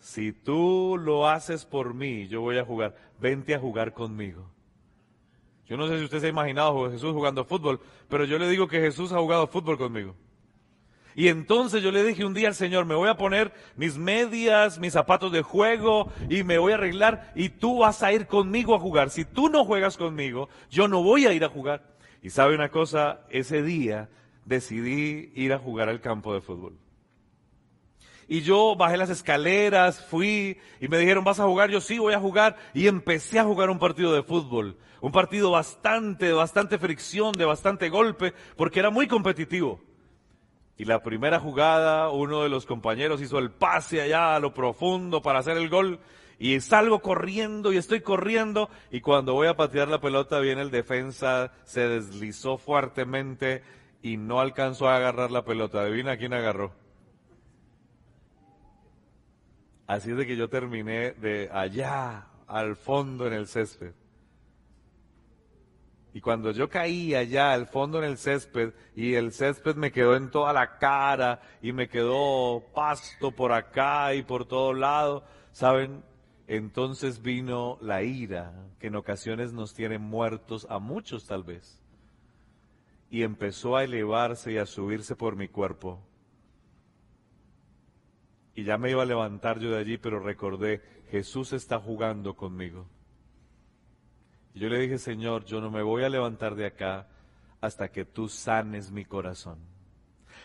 Si 0.00 0.32
tú 0.32 0.96
lo 0.98 1.28
haces 1.28 1.66
por 1.66 1.92
mí, 1.92 2.28
yo 2.28 2.40
voy 2.40 2.56
a 2.56 2.64
jugar. 2.64 2.96
Vente 3.20 3.54
a 3.54 3.58
jugar 3.58 3.92
conmigo. 3.92 4.48
Yo 5.66 5.76
no 5.76 5.86
sé 5.86 5.98
si 5.98 6.04
usted 6.04 6.20
se 6.20 6.26
ha 6.26 6.30
imaginado 6.30 6.86
a 6.86 6.90
Jesús 6.90 7.12
jugando 7.12 7.44
fútbol, 7.44 7.78
pero 8.08 8.24
yo 8.24 8.38
le 8.38 8.48
digo 8.48 8.68
que 8.68 8.80
Jesús 8.80 9.12
ha 9.12 9.18
jugado 9.18 9.46
fútbol 9.48 9.76
conmigo. 9.76 10.14
Y 11.18 11.26
entonces 11.26 11.82
yo 11.82 11.90
le 11.90 12.04
dije 12.04 12.24
un 12.24 12.32
día 12.32 12.46
al 12.46 12.54
Señor, 12.54 12.84
me 12.84 12.94
voy 12.94 13.08
a 13.08 13.16
poner 13.16 13.52
mis 13.74 13.98
medias, 13.98 14.78
mis 14.78 14.92
zapatos 14.92 15.32
de 15.32 15.42
juego 15.42 16.12
y 16.30 16.44
me 16.44 16.58
voy 16.58 16.70
a 16.70 16.76
arreglar 16.76 17.32
y 17.34 17.48
tú 17.48 17.78
vas 17.78 18.04
a 18.04 18.12
ir 18.12 18.28
conmigo 18.28 18.72
a 18.72 18.78
jugar. 18.78 19.10
Si 19.10 19.24
tú 19.24 19.48
no 19.48 19.64
juegas 19.64 19.96
conmigo, 19.96 20.48
yo 20.70 20.86
no 20.86 21.02
voy 21.02 21.26
a 21.26 21.32
ir 21.32 21.42
a 21.42 21.48
jugar. 21.48 21.82
Y 22.22 22.30
sabe 22.30 22.54
una 22.54 22.68
cosa, 22.68 23.22
ese 23.30 23.64
día 23.64 24.08
decidí 24.44 25.32
ir 25.34 25.52
a 25.52 25.58
jugar 25.58 25.88
al 25.88 26.00
campo 26.00 26.32
de 26.34 26.40
fútbol. 26.40 26.78
Y 28.28 28.42
yo 28.42 28.76
bajé 28.76 28.96
las 28.96 29.10
escaleras, 29.10 30.00
fui 30.00 30.58
y 30.80 30.86
me 30.86 30.98
dijeron, 30.98 31.24
¿vas 31.24 31.40
a 31.40 31.46
jugar? 31.46 31.68
Yo 31.68 31.80
sí 31.80 31.98
voy 31.98 32.14
a 32.14 32.20
jugar. 32.20 32.54
Y 32.74 32.86
empecé 32.86 33.40
a 33.40 33.44
jugar 33.44 33.70
un 33.70 33.80
partido 33.80 34.12
de 34.12 34.22
fútbol. 34.22 34.78
Un 35.00 35.10
partido 35.10 35.50
bastante, 35.50 36.30
bastante 36.32 36.78
fricción, 36.78 37.32
de 37.32 37.44
bastante 37.44 37.88
golpe, 37.88 38.34
porque 38.54 38.78
era 38.78 38.90
muy 38.90 39.08
competitivo. 39.08 39.80
Y 40.78 40.84
la 40.84 41.02
primera 41.02 41.40
jugada, 41.40 42.08
uno 42.10 42.44
de 42.44 42.48
los 42.48 42.64
compañeros 42.64 43.20
hizo 43.20 43.40
el 43.40 43.50
pase 43.50 44.00
allá 44.00 44.36
a 44.36 44.40
lo 44.40 44.54
profundo 44.54 45.20
para 45.20 45.40
hacer 45.40 45.56
el 45.56 45.68
gol. 45.68 45.98
Y 46.38 46.60
salgo 46.60 47.00
corriendo 47.00 47.72
y 47.72 47.76
estoy 47.76 48.00
corriendo. 48.00 48.70
Y 48.92 49.00
cuando 49.00 49.34
voy 49.34 49.48
a 49.48 49.56
patear 49.56 49.88
la 49.88 50.00
pelota, 50.00 50.38
viene 50.38 50.62
el 50.62 50.70
defensa, 50.70 51.52
se 51.64 51.88
deslizó 51.88 52.58
fuertemente 52.58 53.64
y 54.02 54.16
no 54.18 54.38
alcanzó 54.38 54.88
a 54.88 54.96
agarrar 54.96 55.32
la 55.32 55.44
pelota. 55.44 55.80
Adivina 55.80 56.16
quién 56.16 56.32
agarró. 56.32 56.72
Así 59.88 60.12
es 60.12 60.16
de 60.16 60.26
que 60.28 60.36
yo 60.36 60.48
terminé 60.48 61.10
de 61.12 61.50
allá, 61.52 62.28
al 62.46 62.76
fondo 62.76 63.26
en 63.26 63.32
el 63.32 63.48
césped. 63.48 63.94
Y 66.18 66.20
cuando 66.20 66.50
yo 66.50 66.68
caí 66.68 67.14
allá 67.14 67.52
al 67.52 67.68
fondo 67.68 67.98
en 67.98 68.04
el 68.10 68.18
césped 68.18 68.72
y 68.96 69.14
el 69.14 69.30
césped 69.30 69.76
me 69.76 69.92
quedó 69.92 70.16
en 70.16 70.32
toda 70.32 70.52
la 70.52 70.76
cara 70.78 71.40
y 71.62 71.70
me 71.70 71.88
quedó 71.88 72.64
pasto 72.74 73.30
por 73.30 73.52
acá 73.52 74.12
y 74.16 74.24
por 74.24 74.44
todo 74.44 74.72
lado, 74.74 75.22
¿saben? 75.52 76.02
Entonces 76.48 77.22
vino 77.22 77.78
la 77.80 78.02
ira, 78.02 78.52
que 78.80 78.88
en 78.88 78.96
ocasiones 78.96 79.52
nos 79.52 79.74
tiene 79.74 79.98
muertos 79.98 80.66
a 80.68 80.80
muchos 80.80 81.24
tal 81.24 81.44
vez. 81.44 81.80
Y 83.12 83.22
empezó 83.22 83.76
a 83.76 83.84
elevarse 83.84 84.50
y 84.50 84.58
a 84.58 84.66
subirse 84.66 85.14
por 85.14 85.36
mi 85.36 85.46
cuerpo. 85.46 86.00
Y 88.56 88.64
ya 88.64 88.76
me 88.76 88.90
iba 88.90 89.04
a 89.04 89.06
levantar 89.06 89.60
yo 89.60 89.70
de 89.70 89.78
allí, 89.78 89.98
pero 89.98 90.18
recordé, 90.18 90.82
Jesús 91.12 91.52
está 91.52 91.78
jugando 91.78 92.34
conmigo 92.34 92.88
yo 94.58 94.68
le 94.68 94.78
dije, 94.78 94.98
Señor, 94.98 95.44
yo 95.44 95.60
no 95.60 95.70
me 95.70 95.82
voy 95.82 96.04
a 96.04 96.08
levantar 96.08 96.54
de 96.54 96.66
acá 96.66 97.06
hasta 97.60 97.88
que 97.90 98.04
tú 98.04 98.28
sanes 98.28 98.90
mi 98.90 99.04
corazón. 99.04 99.58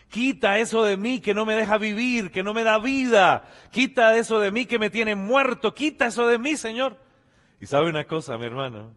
Quita 0.08 0.58
eso 0.58 0.84
de 0.84 0.96
mí 0.96 1.20
que 1.20 1.34
no 1.34 1.44
me 1.44 1.54
deja 1.54 1.78
vivir, 1.78 2.30
que 2.30 2.42
no 2.42 2.54
me 2.54 2.62
da 2.62 2.78
vida. 2.78 3.44
Quita 3.70 4.16
eso 4.16 4.38
de 4.38 4.50
mí 4.50 4.66
que 4.66 4.78
me 4.78 4.90
tiene 4.90 5.16
muerto. 5.16 5.74
Quita 5.74 6.06
eso 6.06 6.26
de 6.26 6.38
mí, 6.38 6.56
Señor. 6.56 6.96
Y 7.60 7.66
sabe 7.66 7.88
una 7.88 8.04
cosa, 8.04 8.38
mi 8.38 8.46
hermano. 8.46 8.92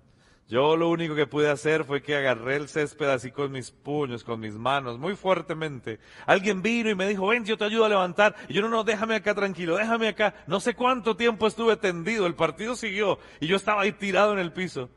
Yo 0.50 0.78
lo 0.78 0.90
único 0.90 1.14
que 1.14 1.28
pude 1.28 1.50
hacer 1.50 1.84
fue 1.84 2.02
que 2.02 2.16
agarré 2.16 2.56
el 2.56 2.70
césped 2.70 3.10
así 3.10 3.32
con 3.32 3.52
mis 3.52 3.72
puños, 3.72 4.24
con 4.24 4.40
mis 4.40 4.54
manos, 4.54 4.98
muy 4.98 5.16
fuertemente. 5.16 6.00
Alguien 6.26 6.62
vino 6.62 6.90
y 6.90 6.96
me 6.96 7.08
dijo, 7.08 7.28
ven, 7.28 7.44
yo 7.44 7.58
te 7.58 7.66
ayudo 7.66 7.84
a 7.84 7.90
levantar. 7.90 8.36
Y 8.48 8.54
yo, 8.54 8.62
no, 8.62 8.70
no, 8.70 8.86
déjame 8.86 9.16
acá 9.16 9.36
tranquilo, 9.36 9.76
déjame 9.76 10.08
acá. 10.08 10.36
No 10.48 10.62
sé 10.62 10.74
cuánto 10.74 11.18
tiempo 11.18 11.48
estuve 11.48 11.76
tendido, 11.76 12.28
el 12.28 12.36
partido 12.36 12.76
siguió 12.76 13.20
y 13.42 13.48
yo 13.48 13.58
estaba 13.58 13.82
ahí 13.82 13.92
tirado 13.92 14.32
en 14.34 14.40
el 14.40 14.54
piso 14.54 14.90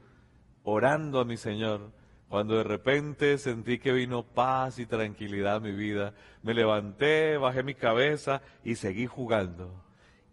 orando 0.64 1.20
a 1.20 1.24
mi 1.24 1.36
Señor, 1.36 1.92
cuando 2.28 2.56
de 2.56 2.64
repente 2.64 3.38
sentí 3.38 3.78
que 3.78 3.92
vino 3.92 4.22
paz 4.22 4.78
y 4.78 4.86
tranquilidad 4.86 5.56
a 5.56 5.60
mi 5.60 5.72
vida, 5.72 6.14
me 6.42 6.54
levanté, 6.54 7.36
bajé 7.36 7.62
mi 7.62 7.74
cabeza 7.74 8.42
y 8.64 8.76
seguí 8.76 9.06
jugando. 9.06 9.84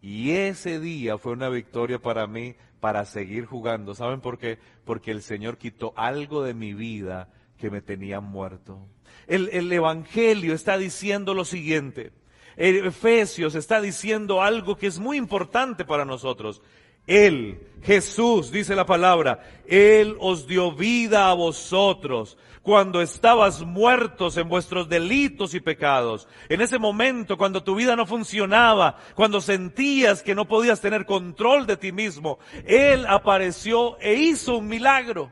Y 0.01 0.31
ese 0.31 0.79
día 0.79 1.17
fue 1.17 1.33
una 1.33 1.49
victoria 1.49 1.99
para 1.99 2.27
mí 2.27 2.55
para 2.79 3.03
seguir 3.05 3.45
jugando. 3.45 3.95
¿Saben 3.95 4.21
por 4.21 4.37
qué? 4.37 4.59
Porque 4.85 5.11
el 5.11 5.21
Señor 5.23 5.57
quitó 5.57 5.93
algo 5.95 6.43
de 6.43 6.53
mi 6.53 6.73
vida 6.73 7.29
que 7.57 7.71
me 7.71 7.81
tenía 7.81 8.19
muerto. 8.19 8.87
El, 9.25 9.49
el 9.51 9.71
Evangelio 9.71 10.53
está 10.53 10.77
diciendo 10.77 11.33
lo 11.33 11.45
siguiente. 11.45 12.11
Efesios 12.57 13.55
está 13.55 13.81
diciendo 13.81 14.41
algo 14.41 14.77
que 14.77 14.87
es 14.87 14.99
muy 14.99 15.17
importante 15.17 15.85
para 15.85 16.05
nosotros. 16.05 16.61
Él, 17.07 17.61
Jesús, 17.81 18.51
dice 18.51 18.75
la 18.75 18.85
palabra, 18.85 19.39
Él 19.65 20.15
os 20.19 20.45
dio 20.45 20.73
vida 20.73 21.29
a 21.29 21.33
vosotros 21.33 22.37
cuando 22.61 23.01
estabas 23.01 23.61
muertos 23.61 24.35
en 24.35 24.49
vuestros 24.49 24.89
delitos 24.89 25.53
y 25.53 25.61
pecados. 25.61 26.27
En 26.49 26.59
ese 26.59 26.77
momento, 26.77 27.37
cuando 27.37 27.63
tu 27.63 27.75
vida 27.75 27.95
no 27.95 28.05
funcionaba, 28.05 28.97
cuando 29.15 29.39
sentías 29.39 30.21
que 30.21 30.35
no 30.35 30.49
podías 30.49 30.81
tener 30.81 31.05
control 31.05 31.65
de 31.65 31.77
ti 31.77 31.93
mismo, 31.93 32.39
Él 32.65 33.05
apareció 33.07 33.97
e 33.99 34.15
hizo 34.15 34.57
un 34.57 34.67
milagro. 34.67 35.31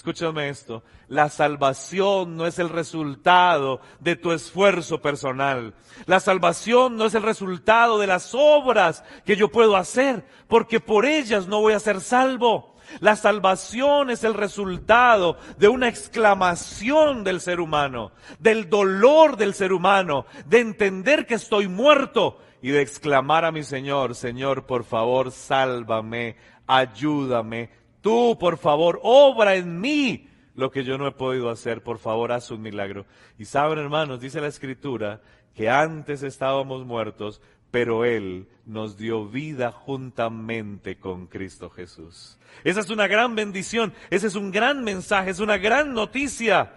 Escúchame 0.00 0.48
esto, 0.48 0.82
la 1.08 1.28
salvación 1.28 2.34
no 2.34 2.46
es 2.46 2.58
el 2.58 2.70
resultado 2.70 3.82
de 3.98 4.16
tu 4.16 4.32
esfuerzo 4.32 5.02
personal. 5.02 5.74
La 6.06 6.20
salvación 6.20 6.96
no 6.96 7.04
es 7.04 7.14
el 7.14 7.22
resultado 7.22 7.98
de 7.98 8.06
las 8.06 8.34
obras 8.34 9.04
que 9.26 9.36
yo 9.36 9.50
puedo 9.50 9.76
hacer, 9.76 10.24
porque 10.48 10.80
por 10.80 11.04
ellas 11.04 11.48
no 11.48 11.60
voy 11.60 11.74
a 11.74 11.80
ser 11.80 12.00
salvo. 12.00 12.76
La 13.00 13.14
salvación 13.14 14.08
es 14.08 14.24
el 14.24 14.32
resultado 14.32 15.36
de 15.58 15.68
una 15.68 15.88
exclamación 15.88 17.22
del 17.22 17.42
ser 17.42 17.60
humano, 17.60 18.12
del 18.38 18.70
dolor 18.70 19.36
del 19.36 19.52
ser 19.52 19.70
humano, 19.70 20.24
de 20.46 20.60
entender 20.60 21.26
que 21.26 21.34
estoy 21.34 21.68
muerto 21.68 22.38
y 22.62 22.70
de 22.70 22.80
exclamar 22.80 23.44
a 23.44 23.52
mi 23.52 23.64
Señor, 23.64 24.14
Señor, 24.14 24.64
por 24.64 24.84
favor, 24.84 25.30
sálvame, 25.30 26.36
ayúdame, 26.66 27.79
Tú, 28.00 28.36
por 28.38 28.58
favor, 28.58 29.00
obra 29.02 29.56
en 29.56 29.80
mí 29.80 30.28
lo 30.54 30.70
que 30.70 30.84
yo 30.84 30.98
no 30.98 31.06
he 31.06 31.12
podido 31.12 31.50
hacer. 31.50 31.82
Por 31.82 31.98
favor, 31.98 32.32
haz 32.32 32.50
un 32.50 32.62
milagro. 32.62 33.06
Y 33.38 33.44
saben, 33.44 33.78
hermanos, 33.78 34.20
dice 34.20 34.40
la 34.40 34.48
Escritura 34.48 35.20
que 35.54 35.68
antes 35.68 36.22
estábamos 36.22 36.86
muertos, 36.86 37.40
pero 37.70 38.04
Él 38.04 38.48
nos 38.66 38.96
dio 38.96 39.26
vida 39.26 39.72
juntamente 39.72 40.98
con 40.98 41.26
Cristo 41.26 41.70
Jesús. 41.70 42.38
Esa 42.64 42.80
es 42.80 42.90
una 42.90 43.06
gran 43.06 43.34
bendición, 43.34 43.92
ese 44.10 44.26
es 44.26 44.34
un 44.34 44.50
gran 44.50 44.82
mensaje, 44.82 45.30
es 45.30 45.40
una 45.40 45.58
gran 45.58 45.92
noticia. 45.92 46.72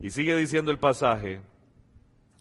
Y 0.00 0.10
sigue 0.10 0.36
diciendo 0.36 0.70
el 0.70 0.78
pasaje, 0.78 1.40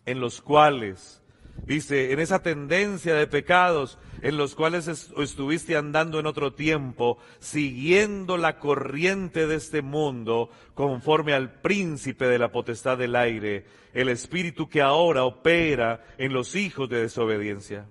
en 0.06 0.20
los 0.20 0.42
cuales 0.42 1.21
Dice, 1.66 2.12
en 2.12 2.20
esa 2.20 2.42
tendencia 2.42 3.14
de 3.16 3.28
pecados 3.28 3.98
en 4.22 4.38
los 4.38 4.56
cuales 4.56 4.88
estuviste 4.88 5.78
andando 5.78 6.20
en 6.20 6.26
otro 6.26 6.54
tiempo, 6.54 7.18
siguiendo 7.40 8.38
la 8.38 8.60
corriente 8.60 9.48
de 9.48 9.56
este 9.56 9.82
mundo, 9.82 10.50
conforme 10.74 11.34
al 11.34 11.62
príncipe 11.62 12.26
de 12.26 12.40
la 12.40 12.52
potestad 12.52 12.98
del 12.98 13.16
aire, 13.16 13.66
el 13.94 14.10
espíritu 14.10 14.70
que 14.70 14.82
ahora 14.82 15.24
opera 15.24 16.04
en 16.18 16.34
los 16.34 16.56
hijos 16.56 16.90
de 16.90 17.02
desobediencia. 17.02 17.86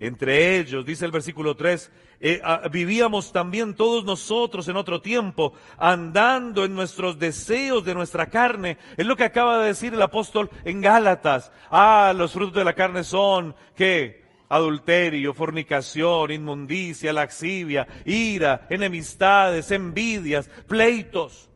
Entre 0.00 0.58
ellos, 0.58 0.84
dice 0.84 1.04
el 1.04 1.12
versículo 1.12 1.54
3, 1.56 1.90
eh, 2.20 2.40
vivíamos 2.70 3.32
también 3.32 3.74
todos 3.74 4.04
nosotros 4.04 4.66
en 4.68 4.76
otro 4.76 5.00
tiempo, 5.00 5.52
andando 5.78 6.64
en 6.64 6.74
nuestros 6.74 7.18
deseos 7.18 7.84
de 7.84 7.94
nuestra 7.94 8.26
carne. 8.26 8.78
Es 8.96 9.06
lo 9.06 9.16
que 9.16 9.24
acaba 9.24 9.60
de 9.60 9.68
decir 9.68 9.94
el 9.94 10.02
apóstol 10.02 10.50
en 10.64 10.80
Gálatas. 10.80 11.52
Ah, 11.70 12.12
los 12.16 12.32
frutos 12.32 12.54
de 12.54 12.64
la 12.64 12.74
carne 12.74 13.04
son, 13.04 13.54
¿qué? 13.76 14.24
Adulterio, 14.48 15.32
fornicación, 15.32 16.32
inmundicia, 16.32 17.12
laxivia, 17.12 17.86
ira, 18.04 18.66
enemistades, 18.70 19.70
envidias, 19.70 20.48
pleitos. 20.66 21.50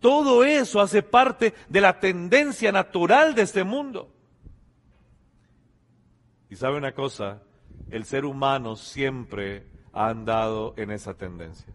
Todo 0.00 0.44
eso 0.44 0.80
hace 0.80 1.02
parte 1.02 1.54
de 1.68 1.80
la 1.80 1.98
tendencia 1.98 2.70
natural 2.70 3.34
de 3.34 3.42
este 3.42 3.64
mundo. 3.64 4.10
Y 6.50 6.56
sabe 6.56 6.76
una 6.76 6.92
cosa, 6.92 7.42
el 7.94 8.04
ser 8.04 8.24
humano 8.24 8.74
siempre 8.74 9.68
ha 9.92 10.08
andado 10.08 10.74
en 10.76 10.90
esa 10.90 11.14
tendencia. 11.14 11.72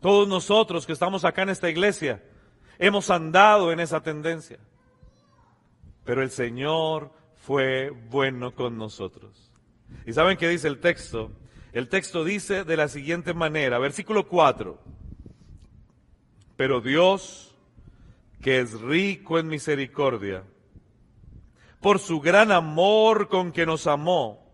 Todos 0.00 0.28
nosotros 0.28 0.86
que 0.86 0.92
estamos 0.92 1.24
acá 1.24 1.42
en 1.42 1.48
esta 1.48 1.68
iglesia 1.68 2.22
hemos 2.78 3.10
andado 3.10 3.72
en 3.72 3.80
esa 3.80 4.04
tendencia. 4.04 4.60
Pero 6.04 6.22
el 6.22 6.30
Señor 6.30 7.10
fue 7.34 7.90
bueno 7.90 8.54
con 8.54 8.78
nosotros. 8.78 9.50
¿Y 10.06 10.12
saben 10.12 10.36
qué 10.36 10.48
dice 10.48 10.68
el 10.68 10.78
texto? 10.78 11.32
El 11.72 11.88
texto 11.88 12.22
dice 12.22 12.62
de 12.62 12.76
la 12.76 12.86
siguiente 12.86 13.34
manera, 13.34 13.80
versículo 13.80 14.28
4. 14.28 14.78
Pero 16.56 16.80
Dios, 16.80 17.52
que 18.40 18.60
es 18.60 18.80
rico 18.80 19.40
en 19.40 19.48
misericordia, 19.48 20.44
por 21.80 21.98
su 21.98 22.20
gran 22.20 22.52
amor 22.52 23.28
con 23.28 23.52
que 23.52 23.66
nos 23.66 23.86
amó, 23.86 24.46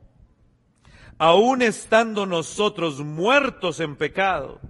aun 1.19 1.63
estando 1.63 2.27
nosotros 2.27 3.01
muertos 3.01 3.81
en 3.81 3.97
pecado, 3.97 4.61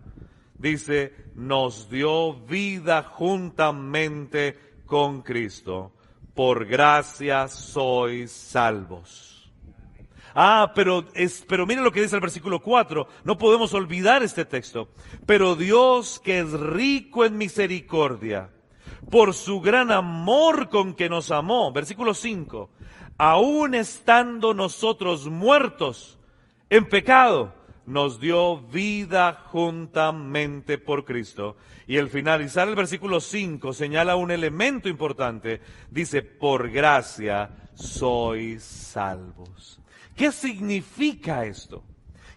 dice, 0.59 1.14
nos 1.35 1.88
dio 1.90 2.35
vida 2.35 3.02
juntamente 3.02 4.59
con 4.87 5.23
Cristo. 5.23 5.92
Por 6.35 6.64
gracia 6.66 7.49
sois 7.49 8.30
salvos. 8.30 9.32
Ah, 10.35 10.73
pero, 10.75 11.04
es, 11.14 11.44
pero 11.47 11.66
miren 11.66 11.85
lo 11.85 11.92
que 11.92 12.00
dice 12.00 12.14
el 12.14 12.23
versículo 12.23 12.61
4. 12.61 13.06
No 13.25 13.37
podemos 13.37 13.75
olvidar 13.75 14.23
este 14.23 14.44
texto. 14.44 14.88
Pero 15.26 15.56
Dios 15.56 16.21
que 16.25 16.40
es 16.40 16.52
rico 16.52 17.25
en 17.25 17.37
misericordia, 17.37 18.50
por 19.11 19.35
su 19.35 19.61
gran 19.61 19.90
amor 19.90 20.68
con 20.68 20.94
que 20.94 21.09
nos 21.09 21.30
amó, 21.30 21.73
versículo 21.73 22.14
5, 22.14 22.71
aun 23.18 23.75
estando 23.75 24.54
nosotros 24.54 25.26
muertos 25.26 26.18
en 26.71 26.88
pecado, 26.88 27.54
nos 27.87 28.21
dio 28.21 28.59
vida 28.59 29.44
juntamente 29.50 30.78
por 30.78 31.04
Cristo. 31.04 31.56
Y 31.87 31.97
el 31.97 32.09
finalizar 32.09 32.68
el 32.68 32.75
versículo 32.75 33.21
5 33.21 33.73
señala 33.73 34.16
un 34.16 34.30
elemento 34.30 34.88
importante. 34.88 35.61
Dice, 35.90 36.23
por 36.23 36.71
gracia 36.71 37.50
sois 37.75 38.62
salvos. 38.62 39.80
¿Qué 40.16 40.30
significa 40.30 41.44
esto? 41.44 41.82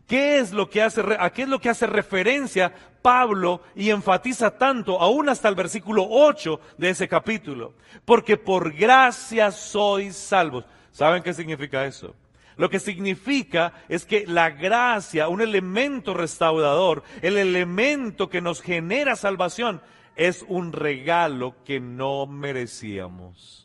¿Qué 0.07 0.39
es 0.39 0.51
lo 0.51 0.69
que 0.69 0.81
hace, 0.81 1.01
¿A 1.19 1.31
qué 1.31 1.43
es 1.43 1.49
lo 1.49 1.59
que 1.59 1.69
hace 1.69 1.87
referencia 1.87 2.73
Pablo 3.05 3.61
y 3.75 3.91
enfatiza 3.91 4.57
tanto, 4.57 4.99
aún 4.99 5.29
hasta 5.29 5.47
el 5.47 5.53
versículo 5.53 6.07
8 6.09 6.59
de 6.79 6.89
ese 6.89 7.07
capítulo? 7.07 7.75
Porque 8.03 8.35
por 8.35 8.73
gracia 8.73 9.51
sois 9.51 10.15
salvos. 10.15 10.65
¿Saben 10.91 11.21
qué 11.21 11.31
significa 11.31 11.85
eso? 11.85 12.15
Lo 12.57 12.67
que 12.67 12.79
significa 12.79 13.73
es 13.89 14.05
que 14.05 14.25
la 14.25 14.49
gracia, 14.49 15.27
un 15.27 15.41
elemento 15.41 16.15
restaurador, 16.15 17.03
el 17.21 17.37
elemento 17.37 18.27
que 18.27 18.41
nos 18.41 18.59
genera 18.59 19.15
salvación, 19.15 19.83
es 20.15 20.43
un 20.47 20.73
regalo 20.73 21.53
que 21.63 21.79
no 21.79 22.25
merecíamos 22.25 23.64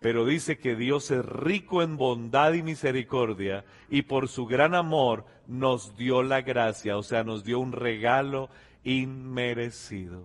pero 0.00 0.24
dice 0.24 0.58
que 0.58 0.76
Dios 0.76 1.10
es 1.10 1.24
rico 1.24 1.82
en 1.82 1.96
bondad 1.96 2.52
y 2.52 2.62
misericordia 2.62 3.64
y 3.88 4.02
por 4.02 4.28
su 4.28 4.46
gran 4.46 4.74
amor 4.74 5.24
nos 5.46 5.96
dio 5.96 6.22
la 6.22 6.42
gracia, 6.42 6.96
o 6.96 7.02
sea, 7.02 7.24
nos 7.24 7.44
dio 7.44 7.58
un 7.58 7.72
regalo 7.72 8.50
inmerecido. 8.84 10.24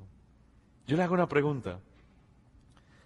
Yo 0.87 0.97
le 0.97 1.03
hago 1.03 1.13
una 1.13 1.27
pregunta. 1.27 1.79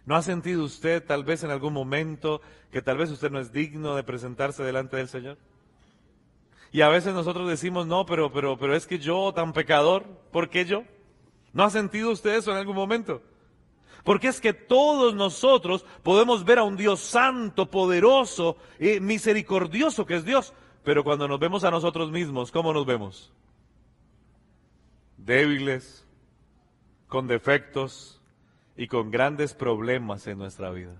¿No 0.05 0.15
ha 0.15 0.21
sentido 0.21 0.63
usted 0.63 1.03
tal 1.03 1.23
vez 1.23 1.43
en 1.43 1.51
algún 1.51 1.73
momento 1.73 2.41
que 2.71 2.81
tal 2.81 2.97
vez 2.97 3.09
usted 3.09 3.31
no 3.31 3.39
es 3.39 3.51
digno 3.51 3.95
de 3.95 4.03
presentarse 4.03 4.63
delante 4.63 4.97
del 4.97 5.07
Señor? 5.07 5.37
Y 6.71 6.81
a 6.81 6.89
veces 6.89 7.13
nosotros 7.13 7.47
decimos, 7.47 7.87
no, 7.87 8.05
pero, 8.05 8.31
pero, 8.31 8.57
pero 8.57 8.75
es 8.75 8.85
que 8.85 8.99
yo 8.99 9.33
tan 9.33 9.53
pecador, 9.53 10.03
¿por 10.31 10.49
qué 10.49 10.65
yo? 10.65 10.83
¿No 11.53 11.63
ha 11.63 11.69
sentido 11.69 12.11
usted 12.11 12.35
eso 12.35 12.51
en 12.51 12.57
algún 12.57 12.75
momento? 12.75 13.21
Porque 14.05 14.27
es 14.27 14.39
que 14.39 14.53
todos 14.53 15.15
nosotros 15.15 15.83
podemos 16.03 16.45
ver 16.45 16.59
a 16.59 16.63
un 16.63 16.77
Dios 16.77 16.99
santo, 16.99 17.71
poderoso, 17.71 18.55
y 18.79 18.99
misericordioso 18.99 20.05
que 20.05 20.15
es 20.15 20.23
Dios. 20.23 20.53
Pero 20.83 21.03
cuando 21.03 21.27
nos 21.27 21.39
vemos 21.39 21.63
a 21.63 21.71
nosotros 21.71 22.11
mismos, 22.11 22.51
¿cómo 22.51 22.71
nos 22.71 22.85
vemos? 22.85 23.33
Débiles, 25.17 26.07
con 27.07 27.25
defectos 27.25 28.21
y 28.77 28.87
con 28.87 29.09
grandes 29.09 29.55
problemas 29.55 30.27
en 30.27 30.37
nuestra 30.37 30.69
vida. 30.69 30.93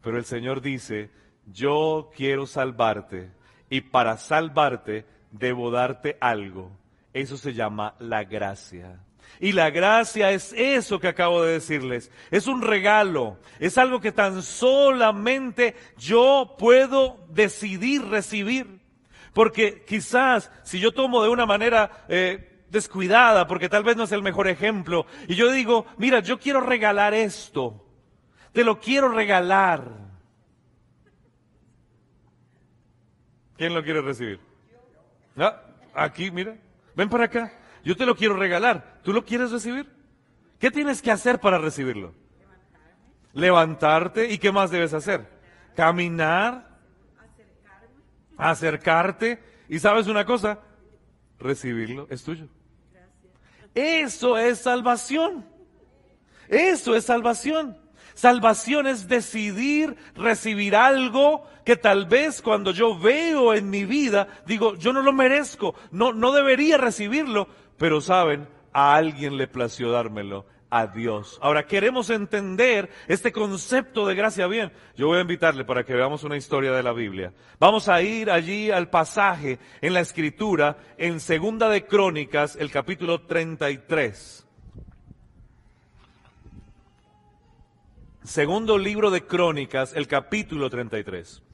Pero 0.00 0.16
el 0.16 0.24
Señor 0.24 0.60
dice, 0.60 1.10
yo 1.52 2.12
quiero 2.14 2.46
salvarte 2.46 3.32
y 3.68 3.80
para 3.80 4.16
salvarte 4.16 5.06
debo 5.32 5.72
darte 5.72 6.18
algo. 6.20 6.70
Eso 7.12 7.36
se 7.36 7.52
llama 7.52 7.96
la 7.98 8.22
gracia. 8.22 9.00
Y 9.40 9.52
la 9.52 9.70
gracia 9.70 10.30
es 10.30 10.52
eso 10.54 10.98
que 10.98 11.08
acabo 11.08 11.42
de 11.42 11.54
decirles. 11.54 12.10
Es 12.30 12.46
un 12.46 12.62
regalo. 12.62 13.38
Es 13.58 13.78
algo 13.78 14.00
que 14.00 14.12
tan 14.12 14.42
solamente 14.42 15.76
yo 15.98 16.56
puedo 16.58 17.26
decidir 17.28 18.04
recibir. 18.06 18.80
Porque 19.32 19.84
quizás 19.86 20.50
si 20.62 20.80
yo 20.80 20.92
tomo 20.92 21.22
de 21.22 21.28
una 21.28 21.44
manera 21.44 22.06
eh, 22.08 22.64
descuidada, 22.70 23.46
porque 23.46 23.68
tal 23.68 23.84
vez 23.84 23.96
no 23.96 24.04
es 24.04 24.12
el 24.12 24.22
mejor 24.22 24.48
ejemplo, 24.48 25.06
y 25.28 25.34
yo 25.34 25.50
digo, 25.50 25.86
mira, 25.98 26.20
yo 26.20 26.38
quiero 26.38 26.60
regalar 26.60 27.12
esto. 27.12 27.84
Te 28.52 28.64
lo 28.64 28.80
quiero 28.80 29.10
regalar. 29.10 30.06
¿Quién 33.56 33.74
lo 33.74 33.82
quiere 33.82 34.00
recibir? 34.00 34.40
Ah, 35.36 35.60
aquí, 35.94 36.30
mira. 36.30 36.56
Ven 36.94 37.08
para 37.08 37.24
acá. 37.24 37.52
Yo 37.86 37.96
te 37.96 38.04
lo 38.04 38.16
quiero 38.16 38.34
regalar. 38.34 38.98
¿Tú 39.04 39.12
lo 39.12 39.24
quieres 39.24 39.52
recibir? 39.52 39.86
¿Qué 40.58 40.72
tienes 40.72 41.00
que 41.00 41.12
hacer 41.12 41.38
para 41.38 41.56
recibirlo? 41.58 42.12
Levantarte. 43.32 44.28
¿Y 44.32 44.38
qué 44.38 44.50
más 44.50 44.72
debes 44.72 44.92
hacer? 44.92 45.24
Caminar. 45.76 46.68
Acercarte. 48.36 49.40
Y 49.68 49.78
sabes 49.78 50.08
una 50.08 50.24
cosa, 50.24 50.58
recibirlo 51.38 52.08
es 52.10 52.24
tuyo. 52.24 52.48
Eso 53.72 54.36
es 54.36 54.58
salvación. 54.58 55.46
Eso 56.48 56.96
es 56.96 57.04
salvación. 57.04 57.78
Salvación 58.16 58.86
es 58.86 59.08
decidir 59.08 59.94
recibir 60.14 60.74
algo 60.74 61.44
que 61.66 61.76
tal 61.76 62.06
vez 62.06 62.40
cuando 62.40 62.70
yo 62.70 62.98
veo 62.98 63.52
en 63.52 63.68
mi 63.68 63.84
vida, 63.84 64.26
digo, 64.46 64.74
yo 64.76 64.94
no 64.94 65.02
lo 65.02 65.12
merezco, 65.12 65.74
no, 65.90 66.14
no 66.14 66.32
debería 66.32 66.78
recibirlo, 66.78 67.46
pero 67.76 68.00
saben, 68.00 68.48
a 68.72 68.94
alguien 68.94 69.36
le 69.36 69.48
plació 69.48 69.90
dármelo, 69.90 70.46
a 70.70 70.86
Dios. 70.86 71.38
Ahora, 71.42 71.66
queremos 71.66 72.08
entender 72.08 72.88
este 73.06 73.32
concepto 73.32 74.06
de 74.06 74.14
gracia 74.14 74.46
bien. 74.46 74.72
Yo 74.96 75.08
voy 75.08 75.18
a 75.18 75.20
invitarle 75.20 75.66
para 75.66 75.84
que 75.84 75.92
veamos 75.92 76.24
una 76.24 76.38
historia 76.38 76.72
de 76.72 76.82
la 76.82 76.94
Biblia. 76.94 77.34
Vamos 77.60 77.86
a 77.90 78.00
ir 78.00 78.30
allí 78.30 78.70
al 78.70 78.88
pasaje 78.88 79.58
en 79.82 79.92
la 79.92 80.00
escritura, 80.00 80.78
en 80.96 81.20
Segunda 81.20 81.68
de 81.68 81.84
Crónicas, 81.84 82.56
el 82.56 82.70
capítulo 82.70 83.26
33. 83.26 84.45
Segundo 88.26 88.76
libro 88.76 89.12
de 89.12 89.24
Crónicas, 89.24 89.92
el 89.94 90.08
capítulo 90.08 90.68
33. 90.68 91.44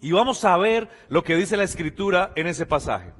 Y 0.00 0.12
vamos 0.12 0.42
a 0.46 0.56
ver 0.56 0.88
lo 1.10 1.22
que 1.22 1.36
dice 1.36 1.58
la 1.58 1.64
escritura 1.64 2.32
en 2.36 2.46
ese 2.46 2.64
pasaje. 2.64 3.12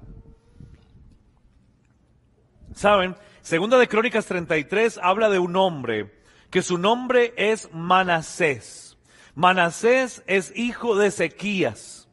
Saben, 2.74 3.16
segunda 3.42 3.76
de 3.76 3.87
Crónicas 3.87 4.24
33 4.24 4.98
habla 5.02 5.28
de 5.28 5.38
un 5.38 5.56
hombre 5.56 6.22
que 6.48 6.62
su 6.62 6.78
nombre 6.78 7.34
es 7.37 7.68
Manasés. 7.74 8.96
Manasés 9.34 10.22
es 10.26 10.50
hijo 10.56 10.96
de 10.96 11.08
Ezequías, 11.08 12.08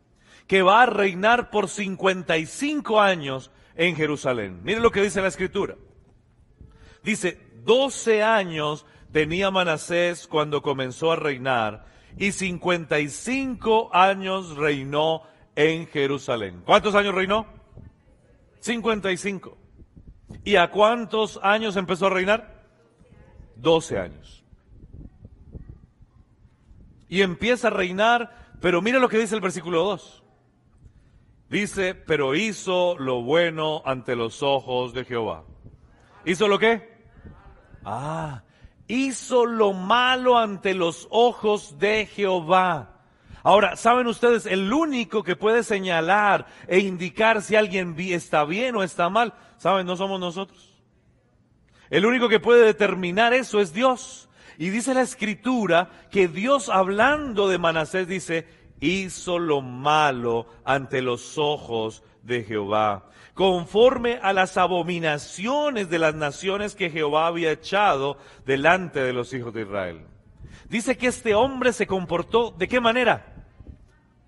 que 0.48 0.64
va 0.64 0.84
a 0.84 0.86
reinar 0.86 1.50
por 1.50 1.70
55 1.70 3.00
años 3.00 3.52
en 3.76 3.96
Jerusalén. 3.96 4.60
Miren 4.64 4.84
lo 4.84 4.92
que 4.92 5.02
dice 5.02 5.22
la 5.22 5.30
escritura. 5.30 5.78
Dice, 7.04 7.40
12 7.64 8.22
años 8.22 8.86
tenía 9.16 9.50
Manasés 9.50 10.28
cuando 10.28 10.62
comenzó 10.62 11.14
a 11.14 11.16
reinar 11.16 11.86
y 12.18 12.34
55 12.34 13.96
años 13.96 14.58
reinó 14.58 15.22
en 15.56 15.88
Jerusalén. 15.88 16.62
¿Cuántos 16.66 16.96
años 16.96 17.16
reinó? 17.16 17.48
55. 18.60 19.58
¿Y 20.44 20.58
a 20.58 20.70
cuántos 20.70 21.40
años 21.42 21.78
empezó 21.78 22.08
a 22.08 22.10
reinar? 22.10 22.66
12 23.56 24.00
años. 24.00 24.44
Y 27.08 27.22
empieza 27.22 27.70
a 27.70 27.72
reinar, 27.72 28.58
pero 28.60 28.82
mira 28.82 29.00
lo 29.00 29.08
que 29.08 29.18
dice 29.18 29.34
el 29.34 29.40
versículo 29.40 29.82
2. 29.86 30.24
Dice, 31.50 31.96
pero 31.96 32.36
hizo 32.36 32.98
lo 32.98 33.22
bueno 33.22 33.82
ante 33.86 34.18
los 34.18 34.44
ojos 34.44 34.94
de 34.94 35.06
Jehová. 35.06 35.46
¿Hizo 36.26 36.50
lo 36.50 36.60
qué? 36.60 36.98
Ah, 37.86 38.44
hizo 38.88 39.46
lo 39.46 39.74
malo 39.74 40.38
ante 40.38 40.74
los 40.74 41.08
ojos 41.10 41.78
de 41.80 42.06
Jehová. 42.06 42.92
Ahora, 43.44 43.76
¿saben 43.76 44.08
ustedes? 44.08 44.46
El 44.46 44.74
único 44.74 45.24
que 45.24 45.36
puede 45.36 45.64
señalar 45.64 46.48
e 46.68 46.80
indicar 46.80 47.42
si 47.42 47.56
alguien 47.56 47.96
está 48.00 48.44
bien 48.44 48.76
o 48.76 48.84
está 48.84 49.10
mal, 49.10 49.34
¿saben? 49.58 49.86
No 49.86 49.96
somos 49.96 50.20
nosotros. 50.20 50.74
El 51.90 52.06
único 52.06 52.28
que 52.28 52.40
puede 52.40 52.66
determinar 52.66 53.34
eso 53.34 53.60
es 53.60 53.72
Dios. 53.72 54.30
Y 54.58 54.70
dice 54.70 54.94
la 54.94 55.02
escritura 55.02 55.90
que 56.10 56.28
Dios 56.28 56.70
hablando 56.70 57.48
de 57.48 57.60
Manasés 57.60 58.08
dice, 58.08 58.48
hizo 58.80 59.38
lo 59.38 59.62
malo 59.62 60.48
ante 60.64 61.02
los 61.02 61.38
ojos 61.38 62.04
de 62.24 62.44
Jehová 62.44 63.10
conforme 63.36 64.18
a 64.24 64.34
las 64.34 64.58
abominaciones 64.58 65.90
de 65.90 66.00
las 66.00 66.16
naciones 66.16 66.74
que 66.74 66.90
Jehová 66.90 67.28
había 67.28 67.52
echado 67.52 68.18
delante 68.46 69.02
de 69.02 69.14
los 69.14 69.34
hijos 69.34 69.54
de 69.54 69.64
Israel. 69.64 70.08
Dice 70.70 70.98
que 70.98 71.08
este 71.08 71.36
hombre 71.36 71.74
se 71.74 71.86
comportó, 71.86 72.52
¿de 72.52 72.68
qué 72.68 72.80
manera? 72.80 73.46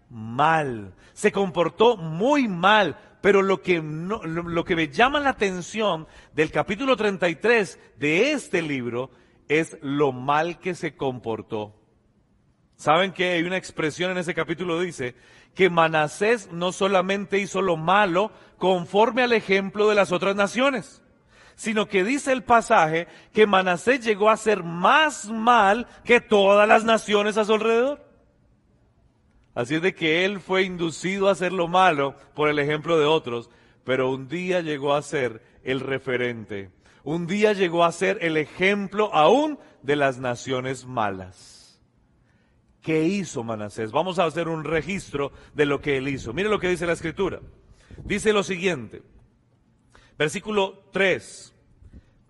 Mal. 0.10 0.94
Se 1.14 1.32
comportó 1.32 1.98
muy 1.98 2.48
mal. 2.48 2.98
Pero 3.22 3.42
lo 3.42 3.62
que, 3.62 3.82
lo 3.82 4.64
que 4.64 4.76
me 4.76 4.90
llama 4.90 5.20
la 5.20 5.32
atención 5.32 6.06
del 6.36 6.52
capítulo 6.52 6.96
33 6.96 7.80
de 7.98 8.32
este 8.32 8.62
libro 8.62 9.10
es 9.48 9.78
lo 9.82 10.12
mal 10.12 10.60
que 10.60 10.76
se 10.76 10.96
comportó. 10.96 11.74
¿Saben 12.78 13.12
que 13.12 13.32
hay 13.32 13.42
una 13.42 13.58
expresión 13.58 14.12
en 14.12 14.20
ese 14.20 14.36
capítulo 14.36 14.80
dice 14.80 15.16
que 15.56 15.72
Manasés 15.72 16.52
no 16.52 16.72
solamente 16.72 17.40
hizo 17.40 17.64
lo 17.64 17.76
malo 17.76 18.32
conforme 18.60 19.24
al 19.24 19.34
ejemplo 19.34 19.90
de 19.90 19.96
las 19.96 20.12
otras 20.12 20.36
naciones, 20.36 21.02
sino 21.56 21.88
que 21.88 22.04
dice 22.04 22.32
el 22.32 22.44
pasaje 22.44 23.08
que 23.34 23.48
Manasés 23.48 24.06
llegó 24.06 24.30
a 24.30 24.38
ser 24.38 24.62
más 24.62 25.26
mal 25.26 25.88
que 26.06 26.22
todas 26.22 26.68
las 26.68 26.84
naciones 26.84 27.38
a 27.38 27.46
su 27.46 27.56
alrededor. 27.56 28.06
Así 29.56 29.74
es 29.74 29.82
de 29.82 29.96
que 29.96 30.24
él 30.24 30.40
fue 30.40 30.62
inducido 30.62 31.30
a 31.30 31.32
hacer 31.32 31.54
lo 31.54 31.68
malo 31.68 32.16
por 32.36 32.48
el 32.48 32.60
ejemplo 32.60 33.00
de 33.00 33.06
otros, 33.06 33.50
pero 33.86 34.12
un 34.12 34.28
día 34.28 34.62
llegó 34.62 34.94
a 34.94 35.02
ser 35.02 35.42
el 35.64 35.80
referente. 35.80 36.70
Un 37.04 37.26
día 37.26 37.54
llegó 37.54 37.84
a 37.84 37.92
ser 37.92 38.20
el 38.22 38.38
ejemplo 38.38 39.10
aún 39.16 39.58
de 39.82 39.96
las 39.96 40.20
naciones 40.20 40.86
malas. 40.86 41.57
¿Qué 42.82 43.04
hizo 43.04 43.44
Manasés? 43.44 43.92
Vamos 43.92 44.20
a 44.20 44.26
hacer 44.26 44.48
un 44.48 44.64
registro 44.64 45.32
de 45.54 45.66
lo 45.66 45.82
que 45.82 45.98
él 45.98 46.08
hizo. 46.08 46.34
Mire 46.34 46.50
lo 46.50 46.60
que 46.60 46.70
dice 46.70 46.86
la 46.86 46.94
escritura. 46.94 47.40
Dice 48.04 48.32
lo 48.32 48.44
siguiente, 48.44 49.02
versículo 50.18 50.84
3, 50.92 51.54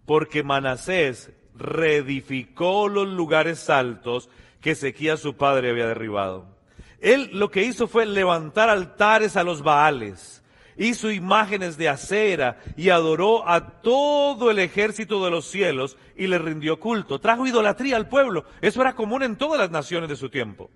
porque 0.05 0.41
Manasés 0.43 1.31
reedificó 1.55 2.87
los 2.87 3.07
lugares 3.07 3.69
altos 3.69 4.29
que 4.61 4.71
Ezequías 4.71 5.19
su 5.19 5.35
padre 5.35 5.71
había 5.71 5.87
derribado. 5.87 6.57
Él 6.99 7.29
lo 7.33 7.51
que 7.51 7.63
hizo 7.63 7.87
fue 7.87 8.05
levantar 8.05 8.69
altares 8.69 9.35
a 9.35 9.43
los 9.43 9.61
Baales 9.61 10.43
hizo 10.77 11.11
imágenes 11.11 11.77
de 11.77 11.89
acera 11.89 12.59
y 12.75 12.89
adoró 12.89 13.47
a 13.47 13.81
todo 13.81 14.51
el 14.51 14.59
ejército 14.59 15.23
de 15.23 15.31
los 15.31 15.45
cielos 15.45 15.97
y 16.15 16.27
le 16.27 16.37
rindió 16.37 16.79
culto. 16.79 17.19
Trajo 17.19 17.47
idolatría 17.47 17.95
al 17.95 18.07
pueblo. 18.07 18.45
Eso 18.61 18.81
era 18.81 18.93
común 18.93 19.23
en 19.23 19.35
todas 19.35 19.59
las 19.59 19.71
naciones 19.71 20.09
de 20.09 20.15
su 20.15 20.29
tiempo. 20.29 20.69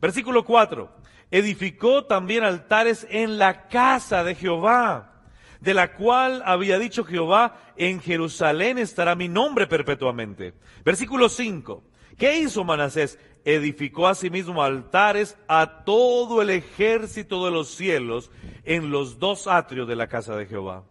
Versículo 0.00 0.44
4. 0.44 0.90
Edificó 1.30 2.04
también 2.04 2.44
altares 2.44 3.06
en 3.10 3.38
la 3.38 3.68
casa 3.68 4.24
de 4.24 4.34
Jehová, 4.34 5.24
de 5.60 5.74
la 5.74 5.94
cual 5.94 6.42
había 6.46 6.78
dicho 6.78 7.04
Jehová, 7.04 7.60
en 7.76 8.00
Jerusalén 8.00 8.78
estará 8.78 9.14
mi 9.14 9.28
nombre 9.28 9.66
perpetuamente. 9.66 10.54
Versículo 10.84 11.28
5. 11.28 11.82
¿Qué 12.16 12.38
hizo 12.38 12.64
Manasés? 12.64 13.18
edificó 13.44 14.08
asimismo 14.08 14.62
altares 14.62 15.38
a 15.48 15.84
todo 15.84 16.42
el 16.42 16.50
ejército 16.50 17.44
de 17.46 17.50
los 17.50 17.68
cielos 17.74 18.30
en 18.68 18.90
los 18.90 19.18
dos 19.18 19.46
atrios 19.46 19.88
de 19.88 19.96
la 19.96 20.08
casa 20.08 20.36
de 20.36 20.44
Jehová. 20.44 20.84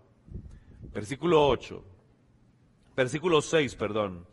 Versículo 0.95 1.47
8. 1.47 1.83
Versículo 2.95 3.39
6, 3.39 3.75
perdón. 3.75 4.25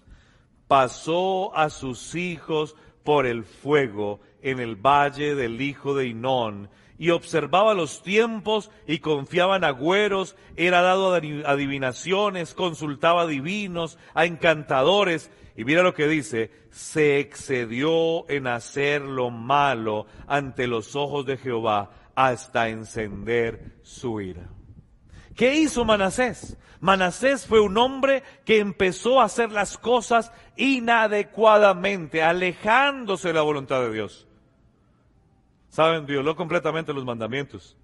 Pasó 0.66 1.54
a 1.54 1.68
sus 1.68 2.14
hijos 2.14 2.74
por 3.04 3.26
el 3.26 3.44
fuego 3.44 4.20
en 4.40 4.60
el 4.60 4.76
valle 4.76 5.34
del 5.34 5.60
hijo 5.60 5.94
de 5.94 6.06
Inón 6.06 6.70
y 6.96 7.10
observaba 7.10 7.74
los 7.74 8.02
tiempos 8.02 8.70
y 8.86 9.00
confiaba 9.00 9.56
en 9.56 9.64
agüeros, 9.64 10.36
era 10.56 10.80
dado 10.80 11.12
a 11.12 11.18
adivinaciones, 11.18 12.54
consultaba 12.54 13.26
divinos, 13.26 13.98
a 14.14 14.24
encantadores 14.24 15.30
y 15.54 15.64
mira 15.66 15.82
lo 15.82 15.92
que 15.92 16.08
dice, 16.08 16.50
se 16.70 17.20
excedió 17.20 18.26
en 18.30 18.46
hacer 18.46 19.02
lo 19.02 19.28
malo 19.28 20.06
ante 20.26 20.66
los 20.66 20.96
ojos 20.96 21.26
de 21.26 21.36
Jehová 21.36 21.90
hasta 22.14 22.68
encender 22.68 23.78
su 23.82 24.20
ira. 24.20 24.48
¿Qué 25.34 25.56
hizo 25.56 25.84
Manasés? 25.84 26.56
Manasés 26.80 27.46
fue 27.46 27.60
un 27.60 27.76
hombre 27.78 28.22
que 28.44 28.58
empezó 28.58 29.20
a 29.20 29.24
hacer 29.24 29.50
las 29.50 29.78
cosas 29.78 30.32
inadecuadamente, 30.56 32.22
alejándose 32.22 33.28
de 33.28 33.34
la 33.34 33.42
voluntad 33.42 33.80
de 33.80 33.92
Dios. 33.92 34.28
Saben, 35.70 36.06
violó 36.06 36.36
completamente 36.36 36.92
los 36.92 37.04
mandamientos 37.04 37.76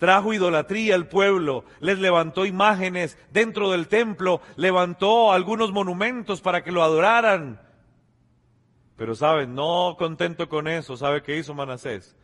trajo 0.00 0.32
idolatría 0.32 0.94
al 0.96 1.06
pueblo, 1.06 1.64
les 1.78 1.98
levantó 1.98 2.46
imágenes 2.46 3.18
dentro 3.32 3.70
del 3.70 3.86
templo, 3.86 4.40
levantó 4.56 5.30
algunos 5.30 5.72
monumentos 5.72 6.40
para 6.40 6.64
que 6.64 6.72
lo 6.72 6.82
adoraran. 6.82 7.60
Pero 8.96 9.14
saben, 9.14 9.54
no 9.54 9.96
contento 9.98 10.48
con 10.48 10.68
eso, 10.68 10.96
¿sabe 10.96 11.22
qué 11.22 11.36
hizo 11.36 11.54
Manasés? 11.54 12.16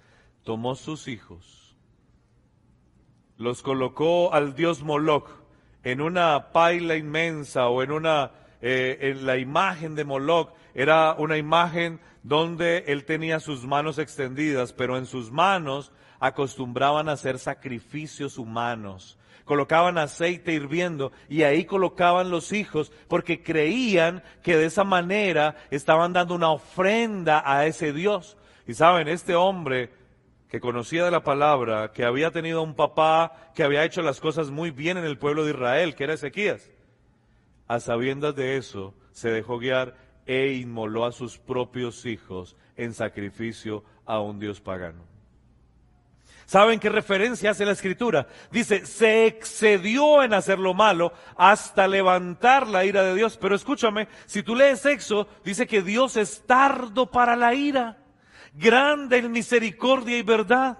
Tomó 0.46 0.76
sus 0.76 1.08
hijos, 1.08 1.74
los 3.36 3.62
colocó 3.62 4.32
al 4.32 4.54
dios 4.54 4.84
Moloch 4.84 5.28
en 5.82 6.00
una 6.00 6.52
paila 6.52 6.94
inmensa 6.94 7.66
o 7.66 7.82
en 7.82 7.90
una, 7.90 8.30
eh, 8.60 8.96
en 9.00 9.26
la 9.26 9.38
imagen 9.38 9.96
de 9.96 10.04
Moloch, 10.04 10.50
era 10.72 11.16
una 11.18 11.36
imagen 11.36 11.98
donde 12.22 12.84
él 12.86 13.04
tenía 13.04 13.40
sus 13.40 13.66
manos 13.66 13.98
extendidas, 13.98 14.72
pero 14.72 14.96
en 14.96 15.06
sus 15.06 15.32
manos 15.32 15.90
acostumbraban 16.20 17.08
a 17.08 17.14
hacer 17.14 17.40
sacrificios 17.40 18.38
humanos. 18.38 19.18
Colocaban 19.44 19.98
aceite 19.98 20.52
hirviendo 20.52 21.10
y 21.28 21.42
ahí 21.42 21.64
colocaban 21.64 22.30
los 22.30 22.52
hijos 22.52 22.92
porque 23.08 23.42
creían 23.42 24.22
que 24.44 24.56
de 24.56 24.66
esa 24.66 24.84
manera 24.84 25.56
estaban 25.72 26.12
dando 26.12 26.36
una 26.36 26.50
ofrenda 26.50 27.42
a 27.44 27.66
ese 27.66 27.92
Dios. 27.92 28.36
Y 28.68 28.74
saben, 28.74 29.08
este 29.08 29.34
hombre 29.34 30.05
que 30.48 30.60
conocía 30.60 31.04
de 31.04 31.10
la 31.10 31.24
palabra, 31.24 31.92
que 31.92 32.04
había 32.04 32.30
tenido 32.30 32.62
un 32.62 32.74
papá 32.74 33.50
que 33.54 33.64
había 33.64 33.84
hecho 33.84 34.02
las 34.02 34.20
cosas 34.20 34.50
muy 34.50 34.70
bien 34.70 34.96
en 34.96 35.04
el 35.04 35.18
pueblo 35.18 35.44
de 35.44 35.50
Israel, 35.50 35.94
que 35.94 36.04
era 36.04 36.14
Ezequías, 36.14 36.70
a 37.66 37.80
sabiendas 37.80 38.34
de 38.36 38.56
eso, 38.56 38.94
se 39.10 39.30
dejó 39.30 39.58
guiar 39.58 39.96
e 40.26 40.52
inmoló 40.52 41.04
a 41.04 41.12
sus 41.12 41.38
propios 41.38 42.06
hijos 42.06 42.56
en 42.76 42.92
sacrificio 42.92 43.84
a 44.04 44.20
un 44.20 44.38
Dios 44.38 44.60
pagano. 44.60 45.16
¿Saben 46.46 46.78
qué 46.78 46.88
referencia 46.88 47.50
hace 47.50 47.64
la 47.64 47.72
escritura? 47.72 48.28
Dice, 48.52 48.86
se 48.86 49.26
excedió 49.26 50.22
en 50.22 50.32
hacer 50.32 50.60
lo 50.60 50.74
malo 50.74 51.12
hasta 51.36 51.88
levantar 51.88 52.68
la 52.68 52.84
ira 52.84 53.02
de 53.02 53.16
Dios. 53.16 53.36
Pero 53.36 53.56
escúchame, 53.56 54.06
si 54.26 54.44
tú 54.44 54.54
lees 54.54 54.86
Éxodo, 54.86 55.26
dice 55.44 55.66
que 55.66 55.82
Dios 55.82 56.16
es 56.16 56.46
tardo 56.46 57.10
para 57.10 57.34
la 57.34 57.52
ira, 57.52 57.98
grande 58.56 59.18
en 59.18 59.32
misericordia 59.32 60.18
y 60.18 60.22
verdad. 60.22 60.78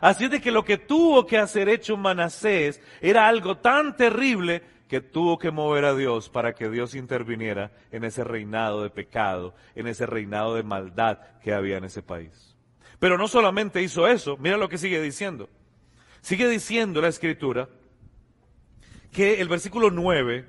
Así 0.00 0.28
de 0.28 0.40
que 0.40 0.50
lo 0.50 0.64
que 0.64 0.78
tuvo 0.78 1.26
que 1.26 1.38
hacer 1.38 1.68
hecho 1.68 1.96
Manasés 1.96 2.80
era 3.00 3.26
algo 3.28 3.56
tan 3.58 3.96
terrible 3.96 4.62
que 4.88 5.00
tuvo 5.00 5.38
que 5.38 5.50
mover 5.50 5.84
a 5.84 5.94
Dios 5.94 6.28
para 6.28 6.54
que 6.54 6.68
Dios 6.68 6.94
interviniera 6.94 7.72
en 7.90 8.04
ese 8.04 8.22
reinado 8.22 8.82
de 8.82 8.90
pecado, 8.90 9.54
en 9.74 9.86
ese 9.86 10.06
reinado 10.06 10.54
de 10.54 10.62
maldad 10.62 11.18
que 11.42 11.52
había 11.52 11.78
en 11.78 11.84
ese 11.84 12.02
país. 12.02 12.56
Pero 12.98 13.18
no 13.18 13.26
solamente 13.28 13.82
hizo 13.82 14.06
eso, 14.06 14.36
mira 14.36 14.56
lo 14.56 14.68
que 14.68 14.78
sigue 14.78 15.00
diciendo. 15.00 15.48
Sigue 16.20 16.48
diciendo 16.48 17.00
la 17.00 17.08
escritura 17.08 17.68
que 19.12 19.40
el 19.40 19.48
versículo 19.48 19.90
9 19.90 20.46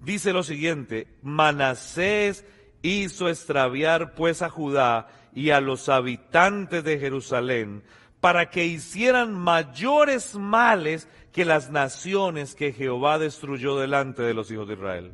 dice 0.00 0.32
lo 0.32 0.42
siguiente, 0.42 1.08
Manasés 1.22 2.44
hizo 2.86 3.28
extraviar 3.28 4.14
pues 4.14 4.42
a 4.42 4.50
Judá 4.50 5.08
y 5.34 5.50
a 5.50 5.60
los 5.60 5.88
habitantes 5.88 6.84
de 6.84 6.98
Jerusalén 6.98 7.82
para 8.20 8.50
que 8.50 8.64
hicieran 8.64 9.34
mayores 9.34 10.34
males 10.34 11.08
que 11.32 11.44
las 11.44 11.70
naciones 11.70 12.54
que 12.54 12.72
Jehová 12.72 13.18
destruyó 13.18 13.78
delante 13.78 14.22
de 14.22 14.34
los 14.34 14.50
hijos 14.50 14.66
de 14.66 14.74
Israel. 14.74 15.12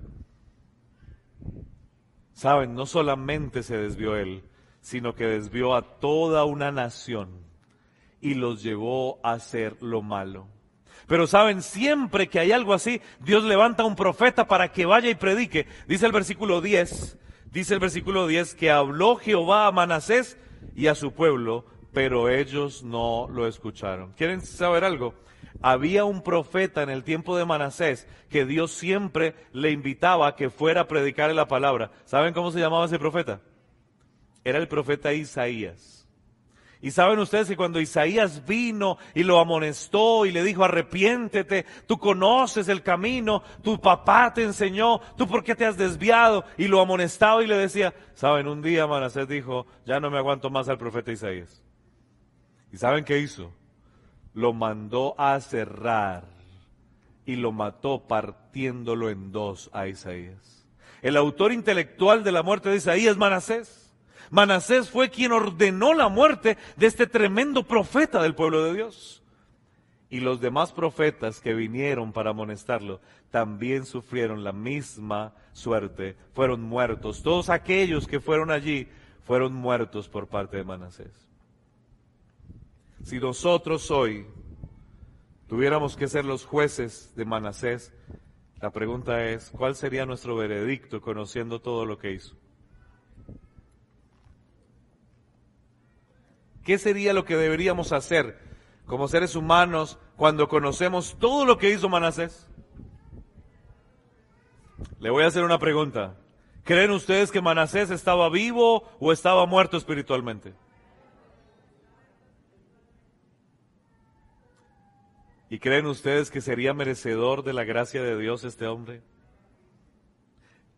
Saben, 2.32 2.74
no 2.74 2.86
solamente 2.86 3.62
se 3.62 3.76
desvió 3.76 4.16
él, 4.16 4.44
sino 4.80 5.14
que 5.14 5.26
desvió 5.26 5.74
a 5.74 5.98
toda 5.98 6.44
una 6.44 6.70
nación 6.70 7.42
y 8.20 8.34
los 8.34 8.62
llevó 8.62 9.20
a 9.22 9.32
hacer 9.32 9.76
lo 9.82 10.02
malo. 10.02 10.48
Pero 11.06 11.26
saben, 11.26 11.62
siempre 11.62 12.28
que 12.28 12.38
hay 12.38 12.52
algo 12.52 12.72
así, 12.72 13.00
Dios 13.20 13.44
levanta 13.44 13.82
a 13.82 13.86
un 13.86 13.96
profeta 13.96 14.46
para 14.46 14.72
que 14.72 14.86
vaya 14.86 15.10
y 15.10 15.14
predique. 15.14 15.66
Dice 15.86 16.06
el 16.06 16.12
versículo 16.12 16.60
10, 16.60 17.18
dice 17.52 17.74
el 17.74 17.80
versículo 17.80 18.26
10 18.26 18.54
que 18.54 18.70
habló 18.70 19.16
Jehová 19.16 19.66
a 19.66 19.72
Manasés 19.72 20.36
y 20.74 20.86
a 20.88 20.94
su 20.94 21.12
pueblo, 21.12 21.66
pero 21.92 22.28
ellos 22.28 22.82
no 22.82 23.28
lo 23.30 23.46
escucharon. 23.46 24.12
¿Quieren 24.14 24.40
saber 24.40 24.84
algo? 24.84 25.14
Había 25.60 26.04
un 26.04 26.22
profeta 26.22 26.82
en 26.82 26.90
el 26.90 27.04
tiempo 27.04 27.36
de 27.36 27.44
Manasés 27.44 28.08
que 28.30 28.44
Dios 28.46 28.72
siempre 28.72 29.34
le 29.52 29.70
invitaba 29.70 30.26
a 30.26 30.36
que 30.36 30.50
fuera 30.50 30.82
a 30.82 30.88
predicar 30.88 31.32
la 31.34 31.46
palabra. 31.46 31.92
¿Saben 32.04 32.34
cómo 32.34 32.50
se 32.50 32.58
llamaba 32.58 32.86
ese 32.86 32.98
profeta? 32.98 33.40
Era 34.44 34.58
el 34.58 34.66
profeta 34.66 35.12
Isaías. 35.12 36.01
Y 36.82 36.90
saben 36.90 37.20
ustedes 37.20 37.46
que 37.46 37.56
cuando 37.56 37.80
Isaías 37.80 38.44
vino 38.44 38.98
y 39.14 39.22
lo 39.22 39.38
amonestó 39.38 40.26
y 40.26 40.32
le 40.32 40.42
dijo, 40.42 40.64
arrepiéntete, 40.64 41.64
tú 41.86 41.96
conoces 41.96 42.68
el 42.68 42.82
camino, 42.82 43.44
tu 43.62 43.80
papá 43.80 44.34
te 44.34 44.42
enseñó, 44.42 45.00
tú 45.16 45.28
por 45.28 45.44
qué 45.44 45.54
te 45.54 45.64
has 45.64 45.76
desviado, 45.76 46.44
y 46.58 46.66
lo 46.66 46.80
amonestaba 46.80 47.40
y 47.44 47.46
le 47.46 47.56
decía, 47.56 47.94
saben, 48.14 48.48
un 48.48 48.62
día 48.62 48.88
Manasés 48.88 49.28
dijo, 49.28 49.64
ya 49.86 50.00
no 50.00 50.10
me 50.10 50.18
aguanto 50.18 50.50
más 50.50 50.68
al 50.68 50.76
profeta 50.76 51.12
Isaías. 51.12 51.62
¿Y 52.72 52.78
saben 52.78 53.04
qué 53.04 53.20
hizo? 53.20 53.52
Lo 54.34 54.52
mandó 54.52 55.14
a 55.18 55.38
cerrar 55.38 56.24
y 57.24 57.36
lo 57.36 57.52
mató 57.52 58.08
partiéndolo 58.08 59.08
en 59.08 59.30
dos 59.30 59.70
a 59.72 59.86
Isaías. 59.86 60.66
El 61.00 61.16
autor 61.16 61.52
intelectual 61.52 62.24
de 62.24 62.32
la 62.32 62.42
muerte 62.42 62.70
de 62.70 62.76
Isaías, 62.76 63.16
Manasés. 63.16 63.81
Manasés 64.32 64.88
fue 64.88 65.10
quien 65.10 65.30
ordenó 65.30 65.92
la 65.92 66.08
muerte 66.08 66.56
de 66.76 66.86
este 66.86 67.06
tremendo 67.06 67.64
profeta 67.64 68.22
del 68.22 68.34
pueblo 68.34 68.64
de 68.64 68.72
Dios. 68.72 69.22
Y 70.08 70.20
los 70.20 70.40
demás 70.40 70.72
profetas 70.72 71.38
que 71.38 71.52
vinieron 71.52 72.14
para 72.14 72.30
amonestarlo 72.30 73.02
también 73.30 73.84
sufrieron 73.84 74.42
la 74.42 74.52
misma 74.52 75.34
suerte, 75.52 76.16
fueron 76.32 76.62
muertos. 76.62 77.22
Todos 77.22 77.50
aquellos 77.50 78.06
que 78.06 78.20
fueron 78.20 78.50
allí 78.50 78.88
fueron 79.26 79.52
muertos 79.52 80.08
por 80.08 80.28
parte 80.28 80.56
de 80.56 80.64
Manasés. 80.64 81.28
Si 83.04 83.20
nosotros 83.20 83.90
hoy 83.90 84.26
tuviéramos 85.46 85.94
que 85.94 86.08
ser 86.08 86.24
los 86.24 86.46
jueces 86.46 87.12
de 87.16 87.26
Manasés, 87.26 87.92
la 88.62 88.70
pregunta 88.70 89.28
es, 89.28 89.50
¿cuál 89.50 89.76
sería 89.76 90.06
nuestro 90.06 90.36
veredicto 90.36 91.02
conociendo 91.02 91.60
todo 91.60 91.84
lo 91.84 91.98
que 91.98 92.12
hizo? 92.12 92.41
¿Qué 96.64 96.78
sería 96.78 97.12
lo 97.12 97.24
que 97.24 97.36
deberíamos 97.36 97.92
hacer 97.92 98.38
como 98.86 99.08
seres 99.08 99.34
humanos 99.36 99.98
cuando 100.16 100.48
conocemos 100.48 101.16
todo 101.18 101.44
lo 101.44 101.58
que 101.58 101.70
hizo 101.70 101.88
Manasés? 101.88 102.48
Le 105.00 105.10
voy 105.10 105.24
a 105.24 105.28
hacer 105.28 105.44
una 105.44 105.58
pregunta. 105.58 106.16
¿Creen 106.64 106.92
ustedes 106.92 107.32
que 107.32 107.40
Manasés 107.40 107.90
estaba 107.90 108.28
vivo 108.28 108.88
o 109.00 109.12
estaba 109.12 109.46
muerto 109.46 109.76
espiritualmente? 109.76 110.54
¿Y 115.50 115.58
creen 115.58 115.86
ustedes 115.86 116.30
que 116.30 116.40
sería 116.40 116.72
merecedor 116.72 117.42
de 117.42 117.52
la 117.52 117.64
gracia 117.64 118.02
de 118.02 118.16
Dios 118.16 118.44
este 118.44 118.66
hombre? 118.66 119.02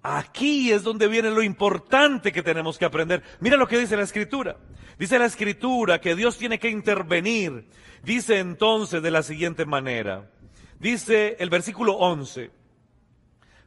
Aquí 0.06 0.70
es 0.70 0.82
donde 0.82 1.08
viene 1.08 1.30
lo 1.30 1.42
importante 1.42 2.30
que 2.30 2.42
tenemos 2.42 2.76
que 2.76 2.84
aprender. 2.84 3.22
Mira 3.40 3.56
lo 3.56 3.66
que 3.66 3.78
dice 3.78 3.96
la 3.96 4.02
escritura. 4.02 4.58
Dice 4.98 5.18
la 5.18 5.24
escritura 5.24 5.98
que 5.98 6.14
Dios 6.14 6.36
tiene 6.36 6.58
que 6.58 6.68
intervenir. 6.68 7.64
Dice 8.02 8.38
entonces 8.38 9.02
de 9.02 9.10
la 9.10 9.22
siguiente 9.22 9.64
manera. 9.64 10.30
Dice 10.78 11.36
el 11.38 11.48
versículo 11.48 11.94
11. 11.94 12.50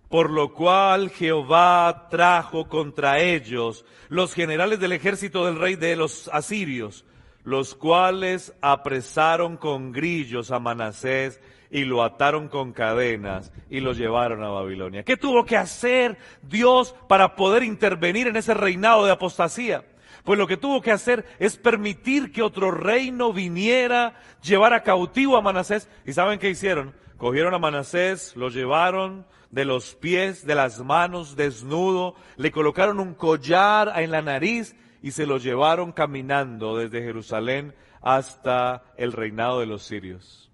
Por 0.09 0.29
lo 0.29 0.53
cual 0.53 1.09
Jehová 1.09 2.07
trajo 2.11 2.69
contra 2.69 3.19
ellos 3.19 3.83
los 4.07 4.35
generales 4.35 4.79
del 4.79 4.91
ejército 4.91 5.43
del 5.43 5.57
rey 5.57 5.75
de 5.75 5.95
los 5.95 6.29
asirios, 6.31 7.03
los 7.45 7.73
cuales 7.73 8.53
apresaron 8.61 9.57
con 9.57 9.91
grillos 9.91 10.51
a 10.51 10.59
Manasés 10.59 11.41
y 11.69 11.85
lo 11.85 12.03
ataron 12.03 12.47
con 12.47 12.73
cadenas 12.73 13.51
y 13.69 13.79
lo 13.79 13.93
llevaron 13.93 14.43
a 14.43 14.49
Babilonia. 14.49 15.03
¿Qué 15.03 15.17
tuvo 15.17 15.45
que 15.45 15.57
hacer 15.57 16.17
Dios 16.41 16.95
para 17.07 17.35
poder 17.35 17.63
intervenir 17.63 18.27
en 18.27 18.35
ese 18.35 18.53
reinado 18.53 19.05
de 19.05 19.11
apostasía? 19.11 19.85
Pues 20.23 20.37
lo 20.37 20.47
que 20.47 20.57
tuvo 20.57 20.81
que 20.81 20.91
hacer 20.91 21.25
es 21.39 21.57
permitir 21.57 22.31
que 22.31 22.41
otro 22.41 22.71
reino 22.71 23.31
viniera, 23.31 24.19
llevara 24.41 24.83
cautivo 24.83 25.37
a 25.37 25.41
Manasés. 25.41 25.89
¿Y 26.05 26.13
saben 26.13 26.39
qué 26.39 26.49
hicieron? 26.49 26.93
Cogieron 27.17 27.53
a 27.53 27.59
Manasés, 27.59 28.35
lo 28.35 28.49
llevaron 28.49 29.25
de 29.51 29.65
los 29.65 29.95
pies, 29.95 30.45
de 30.45 30.55
las 30.55 30.83
manos, 30.83 31.35
desnudo, 31.35 32.15
le 32.35 32.51
colocaron 32.51 32.99
un 32.99 33.13
collar 33.13 33.93
en 33.95 34.11
la 34.11 34.21
nariz 34.21 34.75
y 35.01 35.11
se 35.11 35.25
lo 35.25 35.37
llevaron 35.37 35.93
caminando 35.93 36.77
desde 36.77 37.01
Jerusalén 37.01 37.73
hasta 38.01 38.83
el 38.97 39.13
reinado 39.13 39.61
de 39.61 39.65
los 39.65 39.83
sirios 39.83 40.46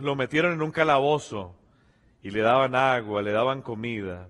lo 0.00 0.16
metieron 0.16 0.52
en 0.52 0.62
un 0.62 0.70
calabozo 0.70 1.56
y 2.22 2.30
le 2.30 2.40
daban 2.40 2.74
agua, 2.74 3.22
le 3.22 3.32
daban 3.32 3.62
comida. 3.62 4.28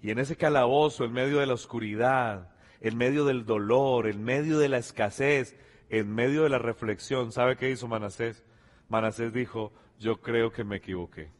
Y 0.00 0.10
en 0.10 0.18
ese 0.18 0.36
calabozo, 0.36 1.04
en 1.04 1.12
medio 1.12 1.38
de 1.38 1.46
la 1.46 1.54
oscuridad, 1.54 2.50
en 2.80 2.96
medio 2.96 3.24
del 3.24 3.44
dolor, 3.44 4.06
en 4.06 4.22
medio 4.22 4.58
de 4.58 4.68
la 4.68 4.78
escasez, 4.78 5.56
en 5.88 6.14
medio 6.14 6.42
de 6.44 6.50
la 6.50 6.58
reflexión, 6.58 7.32
¿sabe 7.32 7.56
qué 7.56 7.70
hizo 7.70 7.88
Manasés? 7.88 8.44
Manasés 8.88 9.32
dijo, 9.32 9.72
yo 9.98 10.20
creo 10.20 10.52
que 10.52 10.64
me 10.64 10.76
equivoqué. 10.76 11.30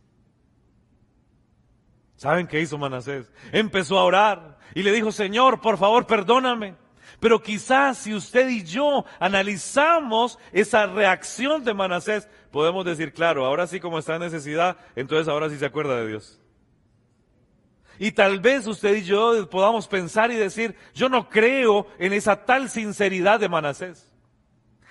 ¿Saben 2.17 2.49
qué 2.49 2.61
hizo 2.61 2.79
Manasés? 2.79 3.33
Empezó 3.53 3.99
a 3.99 4.05
orar 4.05 4.59
y 4.75 4.83
le 4.83 4.93
dijo, 4.93 5.13
Señor, 5.13 5.61
por 5.61 5.79
favor, 5.79 6.07
perdóname. 6.07 6.75
Pero 7.21 7.42
quizás 7.42 7.99
si 7.99 8.14
usted 8.14 8.49
y 8.49 8.64
yo 8.64 9.05
analizamos 9.18 10.38
esa 10.53 10.87
reacción 10.87 11.64
de 11.64 11.75
Manasés, 11.75 12.29
podemos 12.51 12.85
decir, 12.85 13.12
claro, 13.12 13.44
ahora 13.44 13.66
sí 13.66 13.81
como 13.81 13.99
está 13.99 14.16
en 14.16 14.23
necesidad, 14.23 14.77
entonces 14.97 15.29
ahora 15.29 15.51
sí 15.51 15.59
se 15.59 15.66
acuerda 15.66 15.97
de 15.97 16.09
Dios. 16.09 16.40
Y 17.99 18.12
tal 18.12 18.38
vez 18.38 18.66
usted 18.66 18.97
y 18.97 19.03
yo 19.03 19.49
podamos 19.51 19.88
pensar 19.88 20.31
y 20.31 20.37
decir, 20.37 20.77
yo 20.94 21.09
no 21.09 21.29
creo 21.29 21.87
en 21.99 22.12
esa 22.12 22.44
tal 22.44 22.71
sinceridad 22.71 23.40
de 23.40 23.49
Manasés. 23.49 24.09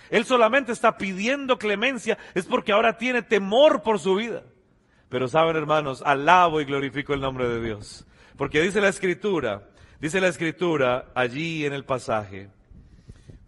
Él 0.10 0.26
solamente 0.26 0.72
está 0.72 0.98
pidiendo 0.98 1.58
clemencia, 1.58 2.18
es 2.34 2.46
porque 2.46 2.72
ahora 2.72 2.98
tiene 2.98 3.22
temor 3.22 3.82
por 3.82 4.00
su 4.00 4.16
vida. 4.16 4.44
Pero 5.10 5.28
saben 5.28 5.56
hermanos, 5.56 6.04
alabo 6.06 6.60
y 6.60 6.66
glorifico 6.66 7.14
el 7.14 7.22
nombre 7.22 7.48
de 7.48 7.62
Dios. 7.62 8.06
Porque 8.36 8.62
dice 8.62 8.82
la 8.82 8.90
escritura, 8.90 9.70
dice 10.00 10.22
la 10.22 10.28
escritura 10.28 11.12
allí 11.16 11.66
en 11.66 11.74
el 11.74 11.86
pasaje, 11.86 12.50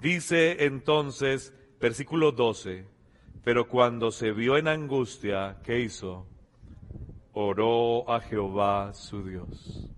dice 0.01 0.65
entonces, 0.65 1.53
versículo 1.79 2.31
12, 2.31 2.85
pero 3.43 3.67
cuando 3.67 4.11
se 4.11 4.31
vio 4.31 4.57
en 4.57 4.67
angustia, 4.67 5.57
¿qué 5.63 5.79
hizo? 5.79 6.27
Oró 7.33 8.09
a 8.11 8.19
Jehová 8.19 8.93
su 8.93 9.23
Dios. 9.23 9.89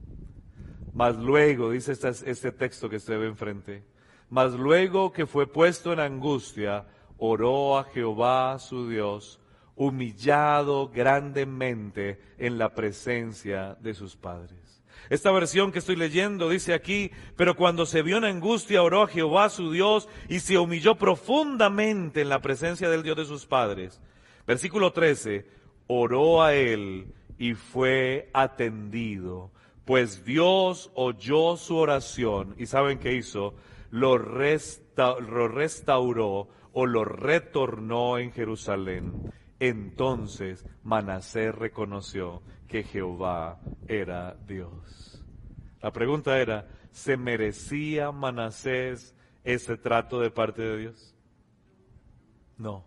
Mas 0.94 1.18
luego, 1.18 1.72
dice 1.72 1.94
este, 1.94 2.52
texto 2.52 2.90
que 2.90 3.00
se 3.00 3.18
ve 3.18 3.28
enfrente, 3.28 3.84
mas 4.30 4.54
luego 4.54 5.12
que 5.12 5.26
fue 5.26 5.48
puesto 5.48 5.94
en 5.94 6.00
angustia, 6.00 6.86
oró 7.18 7.78
a 7.78 7.84
Jehová 7.86 8.60
su 8.60 8.90
Dios, 8.90 9.40
humillado 9.76 10.90
grandemente 10.90 12.22
en 12.38 12.58
la 12.58 12.74
presencia 12.74 13.76
de 13.82 13.94
sus 13.94 14.16
padres. 14.16 14.61
Esta 15.12 15.30
versión 15.30 15.74
que 15.74 15.80
estoy 15.80 15.98
leyendo 15.98 16.48
dice 16.48 16.74
aquí, 16.74 17.12
pero 17.36 17.58
cuando 17.58 17.86
se 17.86 18.02
vio 18.02 18.16
en 18.16 18.24
angustia 18.24 18.82
oró 18.82 19.02
a 19.02 19.08
Jehová 19.08 19.50
su 19.50 19.70
Dios 19.70 20.08
y 20.30 20.40
se 20.40 20.58
humilló 20.58 20.96
profundamente 20.96 22.22
en 22.22 22.30
la 22.30 22.42
presencia 22.42 22.90
del 22.90 23.04
Dios 23.04 23.18
de 23.18 23.26
sus 23.26 23.46
padres. 23.46 24.00
Versículo 24.48 24.94
13, 24.94 25.46
oró 25.88 26.42
a 26.42 26.54
él 26.54 27.08
y 27.38 27.56
fue 27.56 28.30
atendido, 28.32 29.52
pues 29.84 30.24
Dios 30.24 30.92
oyó 30.94 31.58
su 31.58 31.76
oración 31.76 32.56
y 32.58 32.66
¿saben 32.68 32.98
qué 32.98 33.14
hizo? 33.14 33.54
Lo, 33.90 34.18
lo 34.18 35.48
restauró 35.50 36.48
o 36.72 36.86
lo 36.86 37.04
retornó 37.04 38.18
en 38.18 38.32
Jerusalén. 38.32 39.12
Entonces 39.62 40.66
Manasés 40.82 41.54
reconoció 41.54 42.42
que 42.68 42.82
Jehová 42.82 43.60
era 43.88 44.36
Dios. 44.48 45.24
La 45.84 45.92
pregunta 45.92 46.40
era, 46.40 46.68
¿se 46.90 47.16
merecía 47.16 48.12
Manasés 48.12 49.16
ese 49.44 49.78
trato 49.78 50.20
de 50.20 50.32
parte 50.32 50.64
de 50.64 50.78
Dios? 50.80 51.16
No. 52.58 52.86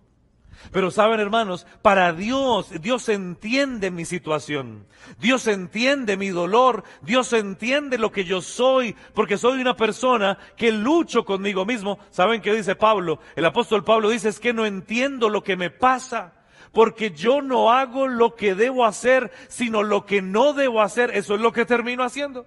Pero 0.72 0.90
saben 0.90 1.20
hermanos, 1.20 1.64
para 1.80 2.12
Dios, 2.12 2.72
Dios 2.80 3.08
entiende 3.08 3.92
mi 3.92 4.04
situación, 4.04 4.86
Dios 5.20 5.46
entiende 5.46 6.16
mi 6.16 6.30
dolor, 6.30 6.82
Dios 7.02 7.32
entiende 7.34 7.98
lo 7.98 8.10
que 8.10 8.24
yo 8.24 8.40
soy, 8.40 8.96
porque 9.14 9.38
soy 9.38 9.60
una 9.60 9.76
persona 9.76 10.38
que 10.56 10.72
lucho 10.72 11.24
conmigo 11.24 11.64
mismo. 11.64 12.00
¿Saben 12.10 12.42
qué 12.42 12.52
dice 12.52 12.74
Pablo? 12.74 13.20
El 13.36 13.44
apóstol 13.44 13.84
Pablo 13.84 14.10
dice 14.10 14.28
es 14.28 14.40
que 14.40 14.52
no 14.52 14.66
entiendo 14.66 15.28
lo 15.28 15.44
que 15.44 15.56
me 15.56 15.70
pasa, 15.70 16.33
porque 16.74 17.12
yo 17.12 17.40
no 17.40 17.72
hago 17.72 18.08
lo 18.08 18.34
que 18.34 18.54
debo 18.54 18.84
hacer, 18.84 19.30
sino 19.48 19.82
lo 19.82 20.04
que 20.04 20.20
no 20.20 20.52
debo 20.52 20.82
hacer, 20.82 21.12
eso 21.14 21.36
es 21.36 21.40
lo 21.40 21.52
que 21.52 21.64
termino 21.64 22.02
haciendo. 22.02 22.46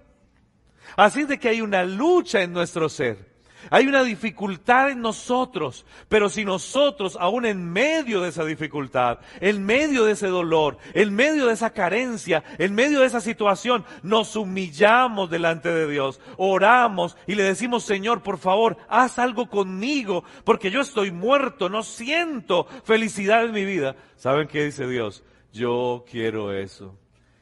Así 0.96 1.24
de 1.24 1.38
que 1.38 1.48
hay 1.48 1.60
una 1.60 1.82
lucha 1.82 2.42
en 2.42 2.52
nuestro 2.52 2.88
ser. 2.88 3.26
Hay 3.70 3.86
una 3.86 4.02
dificultad 4.02 4.90
en 4.90 5.00
nosotros, 5.00 5.84
pero 6.08 6.28
si 6.28 6.44
nosotros, 6.44 7.16
aún 7.20 7.44
en 7.44 7.70
medio 7.70 8.20
de 8.20 8.30
esa 8.30 8.44
dificultad, 8.44 9.18
en 9.40 9.64
medio 9.64 10.04
de 10.04 10.12
ese 10.12 10.28
dolor, 10.28 10.78
en 10.94 11.14
medio 11.14 11.46
de 11.46 11.54
esa 11.54 11.70
carencia, 11.70 12.44
en 12.58 12.74
medio 12.74 13.00
de 13.00 13.06
esa 13.06 13.20
situación, 13.20 13.84
nos 14.02 14.36
humillamos 14.36 15.30
delante 15.30 15.70
de 15.70 15.90
Dios, 15.90 16.20
oramos 16.36 17.16
y 17.26 17.34
le 17.34 17.42
decimos, 17.42 17.84
Señor, 17.84 18.22
por 18.22 18.38
favor, 18.38 18.76
haz 18.88 19.18
algo 19.18 19.48
conmigo, 19.48 20.24
porque 20.44 20.70
yo 20.70 20.80
estoy 20.80 21.10
muerto, 21.10 21.68
no 21.68 21.82
siento 21.82 22.66
felicidad 22.84 23.44
en 23.44 23.52
mi 23.52 23.64
vida. 23.64 23.96
¿Saben 24.16 24.48
qué 24.48 24.64
dice 24.64 24.86
Dios? 24.86 25.24
Yo 25.52 26.04
quiero 26.10 26.52
eso. 26.52 26.96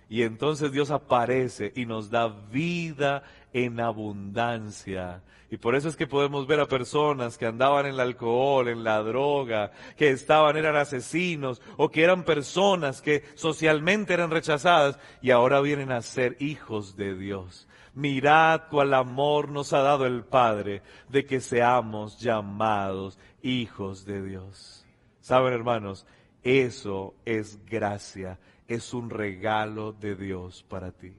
Y 0.09 0.23
entonces 0.23 0.71
Dios 0.73 0.91
aparece 0.91 1.73
y 1.75 1.87
nos 1.87 2.11
da 2.11 2.29
vida 2.29 3.25
en 3.53 3.81
abundancia. 3.81 5.23
Y 5.51 5.59
por 5.59 5.77
eso 5.77 5.89
es 5.89 5.97
que 5.97 6.07
podemos 6.07 6.47
ver 6.47 6.61
a 6.61 6.67
personas 6.67 7.39
que 7.39 7.47
andaban 7.47 7.87
en 7.87 7.95
el 7.95 8.01
alcohol, 8.01 8.69
en 8.69 8.83
la 8.83 9.03
droga, 9.03 9.71
que 9.97 10.11
estaban, 10.11 10.57
eran 10.57 10.77
asesinos, 10.77 11.63
o 11.77 11.91
que 11.91 12.03
eran 12.03 12.25
personas 12.25 13.01
que 13.01 13.25
socialmente 13.35 14.15
eran 14.15 14.31
rechazadas 14.31 14.99
y 15.23 15.31
ahora 15.31 15.61
vienen 15.61 15.93
a 15.93 16.03
ser 16.03 16.37
hijos 16.41 16.97
de 16.97 17.17
Dios. 17.17 17.69
Mirad 17.95 18.63
cuál 18.71 18.93
amor 18.93 19.49
nos 19.51 19.73
ha 19.73 19.81
dado 19.81 20.05
el 20.05 20.25
Padre 20.25 20.83
de 21.09 21.25
que 21.25 21.41
seamos 21.41 22.21
llamados 22.21 23.19
hijos 23.43 24.05
de 24.05 24.23
Dios. 24.23 24.85
Saben 25.21 25.55
hermanos, 25.55 26.07
eso 26.43 27.15
es 27.25 27.65
gracia, 27.65 28.39
es 28.69 28.95
un 28.95 29.11
regalo 29.11 29.93
de 29.93 30.17
Dios 30.17 30.65
para 30.69 30.93
ti. 30.93 31.17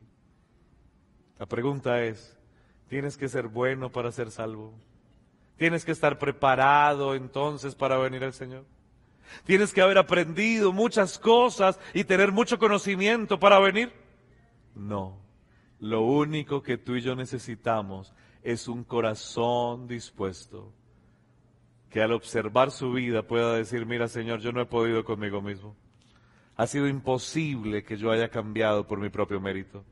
La 1.39 1.45
pregunta 1.45 2.03
es, 2.03 2.37
¿tienes 2.87 3.17
que 3.17 3.29
ser 3.29 3.47
bueno 3.47 3.91
para 3.91 4.11
ser 4.11 4.31
salvo? 4.31 4.73
¿Tienes 5.57 5.85
que 5.85 5.91
estar 5.91 6.19
preparado 6.19 7.15
entonces 7.15 7.75
para 7.75 7.97
venir 7.97 8.23
al 8.23 8.33
Señor? 8.33 8.65
¿Tienes 9.43 9.73
que 9.73 9.81
haber 9.81 9.97
aprendido 9.97 10.71
muchas 10.71 11.19
cosas 11.19 11.79
y 11.93 12.03
tener 12.03 12.31
mucho 12.31 12.57
conocimiento 12.57 13.39
para 13.39 13.59
venir? 13.59 13.91
No. 14.75 15.19
Lo 15.79 16.01
único 16.01 16.63
que 16.63 16.77
tú 16.77 16.95
y 16.95 17.01
yo 17.01 17.15
necesitamos 17.15 18.13
es 18.41 18.67
un 18.67 18.83
corazón 18.83 19.87
dispuesto 19.87 20.73
que 21.89 22.01
al 22.01 22.13
observar 22.13 22.71
su 22.71 22.91
vida 22.91 23.23
pueda 23.23 23.53
decir, 23.53 23.85
mira 23.85 24.07
Señor, 24.07 24.39
yo 24.39 24.51
no 24.51 24.61
he 24.61 24.65
podido 24.65 25.03
conmigo 25.03 25.41
mismo. 25.41 25.75
Ha 26.57 26.65
sido 26.65 26.87
imposible 26.87 27.83
que 27.83 27.97
yo 27.97 28.09
haya 28.11 28.29
cambiado 28.29 28.87
por 28.87 28.99
mi 28.99 29.09
propio 29.09 29.39
mérito. 29.39 29.85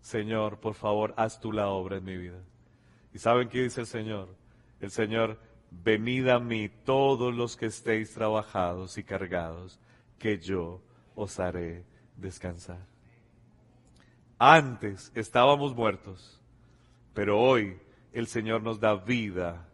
Señor, 0.00 0.58
por 0.58 0.74
favor, 0.74 1.14
haz 1.16 1.40
tú 1.40 1.52
la 1.52 1.68
obra 1.68 1.98
en 1.98 2.04
mi 2.04 2.16
vida. 2.16 2.40
¿Y 3.14 3.18
saben 3.20 3.48
qué 3.48 3.62
dice 3.62 3.82
el 3.82 3.86
Señor? 3.86 4.28
El 4.80 4.90
Señor, 4.90 5.38
venid 5.70 6.26
a 6.28 6.40
mí 6.40 6.68
todos 6.68 7.32
los 7.32 7.56
que 7.56 7.66
estéis 7.66 8.12
trabajados 8.12 8.98
y 8.98 9.04
cargados, 9.04 9.78
que 10.18 10.38
yo 10.38 10.82
os 11.14 11.38
haré 11.38 11.84
descansar. 12.16 12.84
Antes 14.36 15.12
estábamos 15.14 15.76
muertos, 15.76 16.40
pero 17.14 17.40
hoy 17.40 17.78
el 18.12 18.26
Señor 18.26 18.62
nos 18.62 18.80
da 18.80 18.96
vida. 18.96 19.68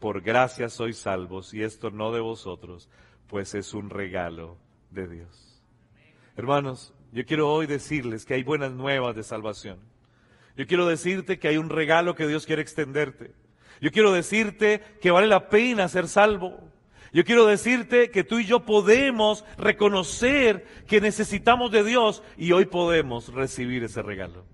Por 0.00 0.22
gracia 0.22 0.68
sois 0.68 0.98
salvos, 0.98 1.54
y 1.54 1.62
esto 1.62 1.90
no 1.90 2.10
de 2.10 2.20
vosotros, 2.20 2.88
pues 3.28 3.54
es 3.54 3.74
un 3.74 3.90
regalo 3.90 4.65
de 4.96 5.06
Dios. 5.06 5.62
Hermanos, 6.36 6.92
yo 7.12 7.24
quiero 7.24 7.52
hoy 7.52 7.66
decirles 7.66 8.24
que 8.24 8.34
hay 8.34 8.42
buenas 8.42 8.72
nuevas 8.72 9.14
de 9.14 9.22
salvación. 9.22 9.78
Yo 10.56 10.66
quiero 10.66 10.86
decirte 10.86 11.38
que 11.38 11.48
hay 11.48 11.58
un 11.58 11.68
regalo 11.68 12.14
que 12.14 12.26
Dios 12.26 12.46
quiere 12.46 12.62
extenderte. 12.62 13.32
Yo 13.80 13.92
quiero 13.92 14.12
decirte 14.12 14.82
que 15.00 15.10
vale 15.10 15.26
la 15.26 15.48
pena 15.48 15.86
ser 15.88 16.08
salvo. 16.08 16.58
Yo 17.12 17.24
quiero 17.24 17.46
decirte 17.46 18.10
que 18.10 18.24
tú 18.24 18.38
y 18.38 18.46
yo 18.46 18.64
podemos 18.64 19.44
reconocer 19.56 20.66
que 20.86 21.00
necesitamos 21.00 21.70
de 21.70 21.84
Dios 21.84 22.22
y 22.36 22.52
hoy 22.52 22.66
podemos 22.66 23.32
recibir 23.32 23.84
ese 23.84 24.02
regalo, 24.02 24.44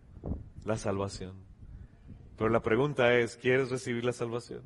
la 0.64 0.76
salvación. 0.76 1.34
Pero 2.36 2.50
la 2.50 2.62
pregunta 2.62 3.14
es, 3.14 3.36
¿quieres 3.36 3.70
recibir 3.70 4.04
la 4.04 4.12
salvación? 4.12 4.62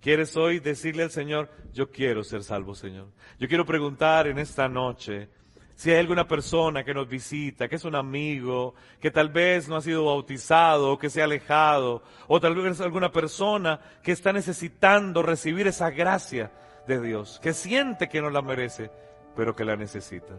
¿Quieres 0.00 0.36
hoy 0.36 0.60
decirle 0.60 1.02
al 1.02 1.10
Señor, 1.10 1.50
yo 1.72 1.90
quiero 1.90 2.22
ser 2.22 2.42
salvo, 2.44 2.74
Señor? 2.74 3.08
Yo 3.38 3.48
quiero 3.48 3.66
preguntar 3.66 4.26
en 4.26 4.38
esta 4.38 4.68
noche, 4.68 5.28
si 5.76 5.90
hay 5.90 5.98
alguna 5.98 6.26
persona 6.26 6.84
que 6.84 6.94
nos 6.94 7.06
visita, 7.06 7.68
que 7.68 7.76
es 7.76 7.84
un 7.84 7.94
amigo, 7.94 8.74
que 8.98 9.10
tal 9.10 9.28
vez 9.28 9.68
no 9.68 9.76
ha 9.76 9.82
sido 9.82 10.06
bautizado, 10.06 10.98
que 10.98 11.10
se 11.10 11.20
ha 11.20 11.24
alejado, 11.24 12.02
o 12.28 12.40
tal 12.40 12.54
vez 12.54 12.80
alguna 12.80 13.12
persona 13.12 13.78
que 14.02 14.12
está 14.12 14.32
necesitando 14.32 15.22
recibir 15.22 15.66
esa 15.66 15.90
gracia 15.90 16.50
de 16.86 17.00
Dios, 17.00 17.38
que 17.42 17.52
siente 17.52 18.08
que 18.08 18.22
no 18.22 18.30
la 18.30 18.40
merece, 18.40 18.90
pero 19.34 19.54
que 19.54 19.64
la 19.66 19.76
necesita. 19.76 20.34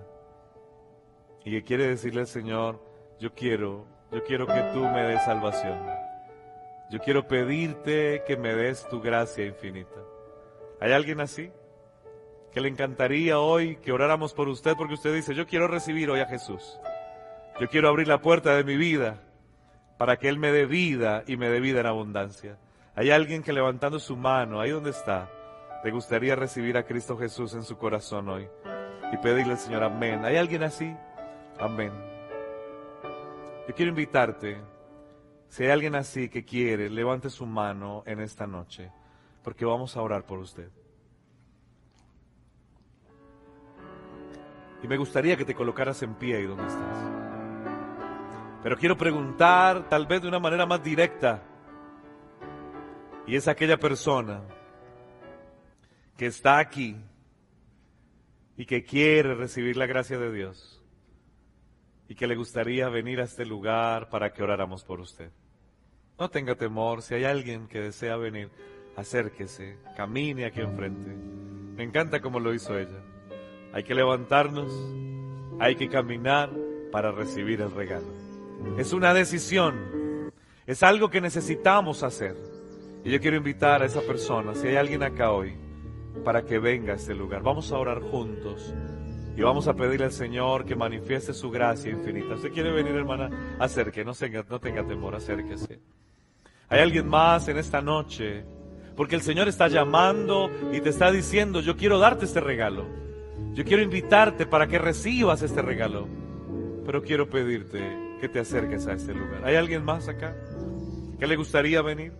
Y 1.45 1.51
que 1.51 1.63
quiere 1.63 1.87
decirle 1.87 2.21
al 2.21 2.27
Señor, 2.27 2.83
yo 3.19 3.33
quiero, 3.33 3.85
yo 4.11 4.23
quiero 4.23 4.47
que 4.47 4.61
tú 4.73 4.79
me 4.79 5.03
des 5.03 5.23
salvación. 5.23 6.06
Yo 6.89 6.99
quiero 6.99 7.27
pedirte 7.27 8.23
que 8.25 8.37
me 8.37 8.55
des 8.55 8.87
tu 8.87 9.01
gracia 9.01 9.45
infinita. 9.45 9.99
¿Hay 10.79 10.91
alguien 10.91 11.19
así? 11.19 11.51
que 12.57 12.61
le 12.61 12.69
encantaría 12.69 13.39
hoy 13.39 13.75
que 13.75 13.91
oráramos 13.91 14.33
por 14.33 14.47
usted 14.47 14.75
porque 14.75 14.95
usted 14.95 15.13
dice, 15.13 15.35
yo 15.35 15.45
quiero 15.45 15.67
recibir 15.67 16.09
hoy 16.09 16.21
a 16.21 16.25
Jesús. 16.25 16.79
Yo 17.59 17.69
quiero 17.69 17.87
abrir 17.87 18.07
la 18.07 18.19
puerta 18.19 18.55
de 18.55 18.63
mi 18.63 18.77
vida 18.77 19.21
para 19.99 20.17
que 20.17 20.27
Él 20.27 20.39
me 20.39 20.51
dé 20.51 20.65
vida 20.65 21.23
y 21.27 21.37
me 21.37 21.49
dé 21.49 21.59
vida 21.59 21.81
en 21.81 21.85
abundancia. 21.85 22.57
Hay 22.95 23.11
alguien 23.11 23.43
que 23.43 23.53
levantando 23.53 23.99
su 23.99 24.15
mano, 24.15 24.59
ahí 24.59 24.71
donde 24.71 24.89
está, 24.89 25.29
le 25.83 25.91
gustaría 25.91 26.35
recibir 26.35 26.77
a 26.77 26.83
Cristo 26.83 27.15
Jesús 27.15 27.53
en 27.53 27.61
su 27.61 27.77
corazón 27.77 28.27
hoy 28.27 28.47
y 29.13 29.17
pedirle 29.17 29.53
al 29.53 29.59
Señor, 29.59 29.83
amén. 29.83 30.25
¿Hay 30.25 30.37
alguien 30.37 30.63
así? 30.63 30.95
Amén. 31.59 31.91
Yo 33.67 33.75
quiero 33.75 33.89
invitarte, 33.89 34.57
si 35.49 35.63
hay 35.63 35.69
alguien 35.69 35.95
así 35.95 36.29
que 36.29 36.43
quiere, 36.43 36.89
levante 36.89 37.29
su 37.29 37.45
mano 37.45 38.03
en 38.05 38.19
esta 38.19 38.45
noche, 38.47 38.91
porque 39.43 39.65
vamos 39.65 39.95
a 39.95 40.01
orar 40.01 40.25
por 40.25 40.39
usted. 40.39 40.69
Y 44.83 44.87
me 44.87 44.97
gustaría 44.97 45.35
que 45.37 45.45
te 45.45 45.55
colocaras 45.55 46.03
en 46.03 46.13
pie 46.15 46.37
ahí 46.37 46.45
donde 46.45 46.67
estás. 46.67 46.97
Pero 48.61 48.77
quiero 48.77 48.97
preguntar 48.97 49.87
tal 49.89 50.05
vez 50.05 50.21
de 50.21 50.27
una 50.27 50.39
manera 50.39 50.65
más 50.65 50.83
directa. 50.83 51.41
Y 53.25 53.35
es 53.35 53.47
aquella 53.47 53.77
persona 53.77 54.41
que 56.17 56.27
está 56.27 56.59
aquí 56.59 56.95
y 58.55 58.65
que 58.65 58.83
quiere 58.83 59.35
recibir 59.35 59.77
la 59.77 59.85
gracia 59.85 60.17
de 60.17 60.31
Dios 60.31 60.76
y 62.09 62.15
que 62.15 62.27
le 62.27 62.35
gustaría 62.35 62.89
venir 62.89 63.19
a 63.19 63.25
este 63.25 63.45
lugar 63.45 64.09
para 64.09 64.31
que 64.31 64.43
oráramos 64.43 64.83
por 64.83 64.99
usted. 64.99 65.29
No 66.17 66.29
tenga 66.29 66.55
temor, 66.55 67.01
si 67.01 67.15
hay 67.15 67.25
alguien 67.25 67.67
que 67.67 67.79
desea 67.79 68.15
venir, 68.15 68.49
acérquese, 68.95 69.77
camine 69.95 70.45
aquí 70.45 70.61
enfrente. 70.61 71.11
Me 71.75 71.83
encanta 71.83 72.21
como 72.21 72.39
lo 72.39 72.53
hizo 72.53 72.77
ella. 72.77 73.03
Hay 73.73 73.83
que 73.83 73.93
levantarnos, 73.93 74.71
hay 75.59 75.75
que 75.75 75.89
caminar 75.89 76.49
para 76.91 77.11
recibir 77.11 77.61
el 77.61 77.71
regalo. 77.71 78.07
Es 78.77 78.93
una 78.93 79.13
decisión, 79.13 80.31
es 80.65 80.81
algo 80.81 81.09
que 81.09 81.21
necesitamos 81.21 82.03
hacer. 82.03 82.35
Y 83.03 83.11
yo 83.11 83.21
quiero 83.21 83.37
invitar 83.37 83.83
a 83.83 83.85
esa 83.85 84.01
persona, 84.01 84.55
si 84.55 84.67
hay 84.67 84.77
alguien 84.77 85.03
acá 85.03 85.31
hoy, 85.31 85.55
para 86.23 86.43
que 86.43 86.57
venga 86.57 86.93
a 86.93 86.95
este 86.95 87.13
lugar. 87.13 87.43
Vamos 87.43 87.71
a 87.71 87.77
orar 87.77 88.01
juntos 88.01 88.73
y 89.37 89.43
vamos 89.43 89.67
a 89.67 89.75
pedirle 89.75 90.05
al 90.05 90.11
Señor 90.11 90.65
que 90.65 90.75
manifieste 90.75 91.31
su 91.31 91.51
gracia 91.51 91.91
infinita. 91.91 92.33
¿Usted 92.33 92.51
quiere 92.51 92.71
venir, 92.71 92.95
hermana? 92.95 93.29
Acerque, 93.59 94.03
no 94.03 94.15
tenga, 94.15 94.43
no 94.49 94.59
tenga 94.59 94.83
temor, 94.83 95.13
acérquese. 95.13 95.79
Hay 96.69 96.79
alguien 96.79 97.07
más 97.07 97.47
en 97.47 97.59
esta 97.59 97.79
noche, 97.79 98.43
porque 98.95 99.13
el 99.13 99.21
Señor 99.21 99.47
está 99.47 99.67
llamando 99.67 100.49
y 100.73 100.81
te 100.81 100.89
está 100.89 101.11
diciendo, 101.11 101.61
yo 101.61 101.77
quiero 101.77 101.99
darte 101.99 102.25
este 102.25 102.39
regalo. 102.39 102.87
Yo 103.53 103.63
quiero 103.63 103.83
invitarte 103.83 104.47
para 104.47 104.65
que 104.65 104.79
recibas 104.79 105.43
este 105.43 105.61
regalo, 105.61 106.07
pero 106.83 107.03
quiero 107.03 107.29
pedirte 107.29 108.17
que 108.19 108.29
te 108.29 108.39
acerques 108.39 108.87
a 108.87 108.93
este 108.93 109.13
lugar. 109.13 109.45
¿Hay 109.45 109.55
alguien 109.55 109.85
más 109.85 110.07
acá 110.07 110.35
que 111.19 111.27
le 111.27 111.35
gustaría 111.35 111.83
venir? 111.83 112.11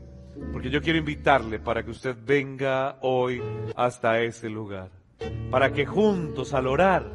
Porque 0.54 0.70
yo 0.70 0.84
quiero 0.84 1.00
invitarle 1.00 1.58
para 1.60 1.82
que 1.82 1.90
usted 1.90 2.16
venga 2.24 3.00
hoy 3.02 3.42
hasta 3.76 4.22
ese 4.22 4.50
lugar. 4.50 4.97
Para 5.52 5.72
que 5.72 5.86
juntos 5.86 6.54
al 6.54 6.68
orar 6.68 7.12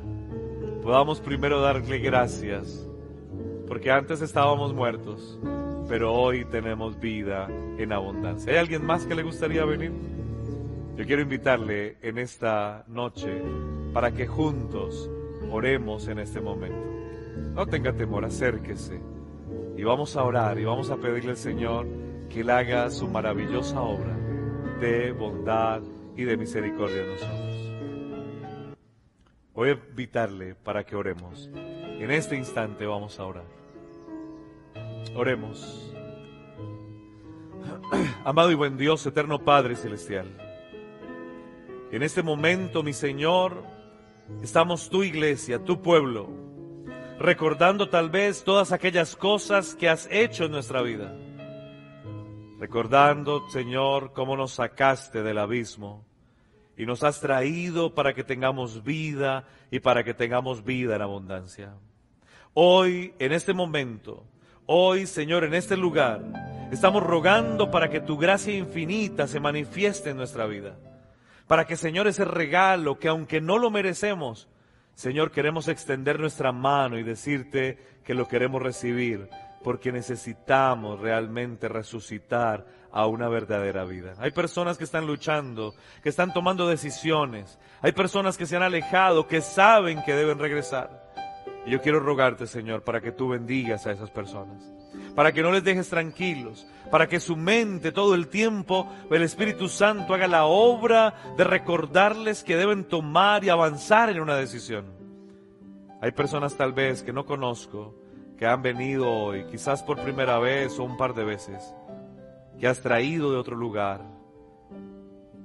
podamos 0.82 1.20
primero 1.20 1.60
darle 1.60 1.98
gracias. 1.98 2.88
Porque 3.68 3.90
antes 3.90 4.20
estábamos 4.20 4.74
muertos, 4.74 5.38
pero 5.88 6.12
hoy 6.12 6.44
tenemos 6.44 6.98
vida 7.00 7.48
en 7.78 7.92
abundancia. 7.92 8.52
¿Hay 8.52 8.58
alguien 8.58 8.84
más 8.84 9.06
que 9.06 9.14
le 9.14 9.22
gustaría 9.22 9.64
venir? 9.64 9.92
Yo 10.96 11.06
quiero 11.06 11.22
invitarle 11.22 11.96
en 12.02 12.18
esta 12.18 12.84
noche 12.86 13.42
para 13.94 14.12
que 14.12 14.26
juntos 14.26 15.10
oremos 15.50 16.08
en 16.08 16.18
este 16.18 16.40
momento. 16.40 16.92
No 17.54 17.66
tenga 17.66 17.92
temor, 17.92 18.24
acérquese. 18.24 19.00
Y 19.76 19.84
vamos 19.84 20.16
a 20.16 20.24
orar 20.24 20.58
y 20.58 20.64
vamos 20.64 20.90
a 20.90 20.96
pedirle 20.96 21.30
al 21.30 21.36
Señor 21.36 21.86
que 22.28 22.40
Él 22.40 22.50
haga 22.50 22.90
su 22.90 23.08
maravillosa 23.08 23.80
obra 23.80 24.16
de 24.80 25.12
bondad 25.12 25.80
y 26.16 26.24
de 26.24 26.36
misericordia 26.36 27.02
en 27.02 27.10
nosotros. 27.12 27.71
Voy 29.54 29.70
a 29.70 29.72
invitarle 29.72 30.54
para 30.54 30.84
que 30.84 30.96
oremos. 30.96 31.50
En 31.54 32.10
este 32.10 32.36
instante 32.36 32.86
vamos 32.86 33.18
a 33.18 33.24
orar. 33.24 33.44
Oremos. 35.14 35.92
Amado 38.24 38.50
y 38.50 38.54
buen 38.54 38.76
Dios, 38.76 39.04
eterno 39.06 39.44
Padre 39.44 39.76
Celestial. 39.76 40.26
En 41.90 42.02
este 42.02 42.22
momento, 42.22 42.82
mi 42.82 42.92
Señor, 42.92 43.62
estamos 44.42 44.88
tu 44.88 45.02
iglesia, 45.02 45.62
tu 45.62 45.82
pueblo, 45.82 46.30
recordando 47.18 47.90
tal 47.90 48.08
vez 48.08 48.44
todas 48.44 48.72
aquellas 48.72 49.16
cosas 49.16 49.74
que 49.74 49.88
has 49.88 50.08
hecho 50.10 50.46
en 50.46 50.52
nuestra 50.52 50.80
vida 50.80 51.14
recordando, 52.62 53.50
Señor, 53.50 54.12
cómo 54.12 54.36
nos 54.36 54.52
sacaste 54.52 55.24
del 55.24 55.38
abismo 55.38 56.06
y 56.76 56.86
nos 56.86 57.02
has 57.02 57.20
traído 57.20 57.94
para 57.94 58.14
que 58.14 58.24
tengamos 58.24 58.82
vida 58.82 59.44
y 59.70 59.80
para 59.80 60.04
que 60.04 60.14
tengamos 60.14 60.64
vida 60.64 60.96
en 60.96 61.02
abundancia. 61.02 61.74
Hoy, 62.54 63.14
en 63.18 63.32
este 63.32 63.52
momento, 63.52 64.24
hoy, 64.66 65.06
Señor, 65.06 65.44
en 65.44 65.54
este 65.54 65.76
lugar, 65.76 66.22
estamos 66.70 67.02
rogando 67.02 67.70
para 67.70 67.88
que 67.88 68.00
tu 68.00 68.16
gracia 68.16 68.56
infinita 68.56 69.26
se 69.26 69.40
manifieste 69.40 70.10
en 70.10 70.16
nuestra 70.16 70.46
vida. 70.46 70.76
Para 71.46 71.66
que, 71.66 71.76
Señor, 71.76 72.06
ese 72.06 72.24
regalo 72.24 72.98
que 72.98 73.08
aunque 73.08 73.40
no 73.40 73.58
lo 73.58 73.70
merecemos, 73.70 74.48
Señor, 74.94 75.30
queremos 75.30 75.68
extender 75.68 76.20
nuestra 76.20 76.52
mano 76.52 76.98
y 76.98 77.02
decirte 77.02 77.78
que 78.04 78.14
lo 78.14 78.28
queremos 78.28 78.62
recibir 78.62 79.28
porque 79.62 79.92
necesitamos 79.92 81.00
realmente 81.00 81.68
resucitar 81.68 82.66
a 82.92 83.06
una 83.06 83.28
verdadera 83.28 83.84
vida. 83.84 84.14
Hay 84.18 84.30
personas 84.30 84.76
que 84.76 84.84
están 84.84 85.06
luchando, 85.06 85.74
que 86.02 86.10
están 86.10 86.32
tomando 86.32 86.68
decisiones. 86.68 87.58
Hay 87.80 87.92
personas 87.92 88.36
que 88.36 88.46
se 88.46 88.56
han 88.56 88.62
alejado, 88.62 89.26
que 89.26 89.40
saben 89.40 90.02
que 90.04 90.14
deben 90.14 90.38
regresar. 90.38 91.02
Y 91.64 91.70
yo 91.70 91.80
quiero 91.80 92.00
rogarte, 92.00 92.46
Señor, 92.46 92.82
para 92.82 93.00
que 93.00 93.12
tú 93.12 93.28
bendigas 93.28 93.86
a 93.86 93.92
esas 93.92 94.10
personas, 94.10 94.62
para 95.14 95.32
que 95.32 95.42
no 95.42 95.52
les 95.52 95.64
dejes 95.64 95.88
tranquilos, 95.88 96.66
para 96.90 97.08
que 97.08 97.20
su 97.20 97.36
mente 97.36 97.92
todo 97.92 98.14
el 98.14 98.28
tiempo, 98.28 98.92
el 99.10 99.22
Espíritu 99.22 99.68
Santo 99.68 100.12
haga 100.12 100.26
la 100.26 100.44
obra 100.44 101.14
de 101.36 101.44
recordarles 101.44 102.42
que 102.42 102.56
deben 102.56 102.84
tomar 102.84 103.44
y 103.44 103.48
avanzar 103.48 104.10
en 104.10 104.20
una 104.20 104.36
decisión. 104.36 104.86
Hay 106.00 106.10
personas 106.10 106.56
tal 106.56 106.72
vez 106.72 107.02
que 107.02 107.12
no 107.12 107.24
conozco, 107.24 107.94
que 108.36 108.44
han 108.44 108.60
venido 108.60 109.08
hoy, 109.08 109.44
quizás 109.44 109.84
por 109.84 110.02
primera 110.02 110.40
vez 110.40 110.76
o 110.80 110.84
un 110.84 110.96
par 110.96 111.14
de 111.14 111.22
veces, 111.22 111.72
que 112.62 112.68
has 112.68 112.80
traído 112.80 113.32
de 113.32 113.38
otro 113.38 113.56
lugar 113.56 114.02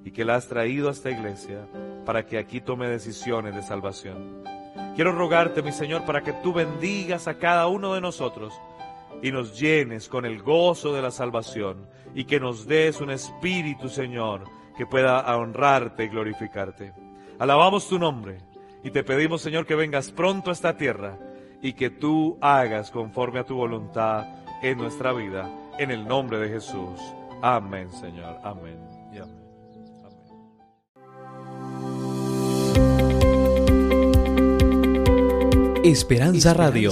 y 0.05 0.11
que 0.11 0.24
la 0.24 0.36
has 0.36 0.47
traído 0.47 0.88
a 0.88 0.91
esta 0.91 1.09
iglesia 1.09 1.68
para 2.05 2.28
que 2.28 2.38
aquí 2.38 2.61
tome 2.61 2.88
decisiones 2.88 3.55
de 3.55 3.63
salvación. 3.63 4.43
Quiero 4.95 5.13
rogarte, 5.13 5.63
mi 5.63 5.72
Señor, 5.72 6.05
para 6.05 6.22
que 6.22 6.34
tú 6.34 6.53
bendigas 6.53 7.28
a 7.28 7.39
cada 7.39 7.65
uno 7.70 7.95
de 7.95 8.01
nosotros 8.01 8.53
y 9.24 9.32
nos 9.32 9.59
llenes 9.59 10.09
con 10.09 10.28
el 10.28 10.43
gozo 10.43 10.93
de 10.93 11.01
la 11.01 11.09
salvación 11.09 11.89
y 12.13 12.26
que 12.26 12.39
nos 12.39 12.68
des 12.68 13.01
un 13.01 13.09
espíritu, 13.09 13.89
Señor, 13.89 14.43
que 14.78 14.86
pueda 14.86 15.36
honrarte 15.36 16.03
y 16.03 16.09
glorificarte. 16.09 16.93
Alabamos 17.39 17.89
tu 17.89 17.97
nombre 17.97 18.38
y 18.84 18.91
te 18.91 19.03
pedimos, 19.03 19.41
Señor, 19.41 19.65
que 19.65 19.74
vengas 19.74 20.11
pronto 20.11 20.51
a 20.51 20.53
esta 20.53 20.78
tierra 20.78 21.18
y 21.63 21.74
que 21.74 21.89
tú 21.89 22.38
hagas 22.41 22.91
conforme 22.91 23.39
a 23.39 23.43
tu 23.43 23.55
voluntad 23.55 24.24
en 24.61 24.78
nuestra 24.78 25.13
vida. 25.13 25.49
En 25.80 25.91
el 25.91 26.07
nombre 26.07 26.39
de 26.39 26.49
Jesús. 26.49 26.99
Amén, 27.41 27.91
Señor. 27.91 28.39
Amén. 28.43 28.80
Y 29.13 29.17
amén. 29.19 29.38
Esperanza 35.84 36.53
Radio. 36.53 36.91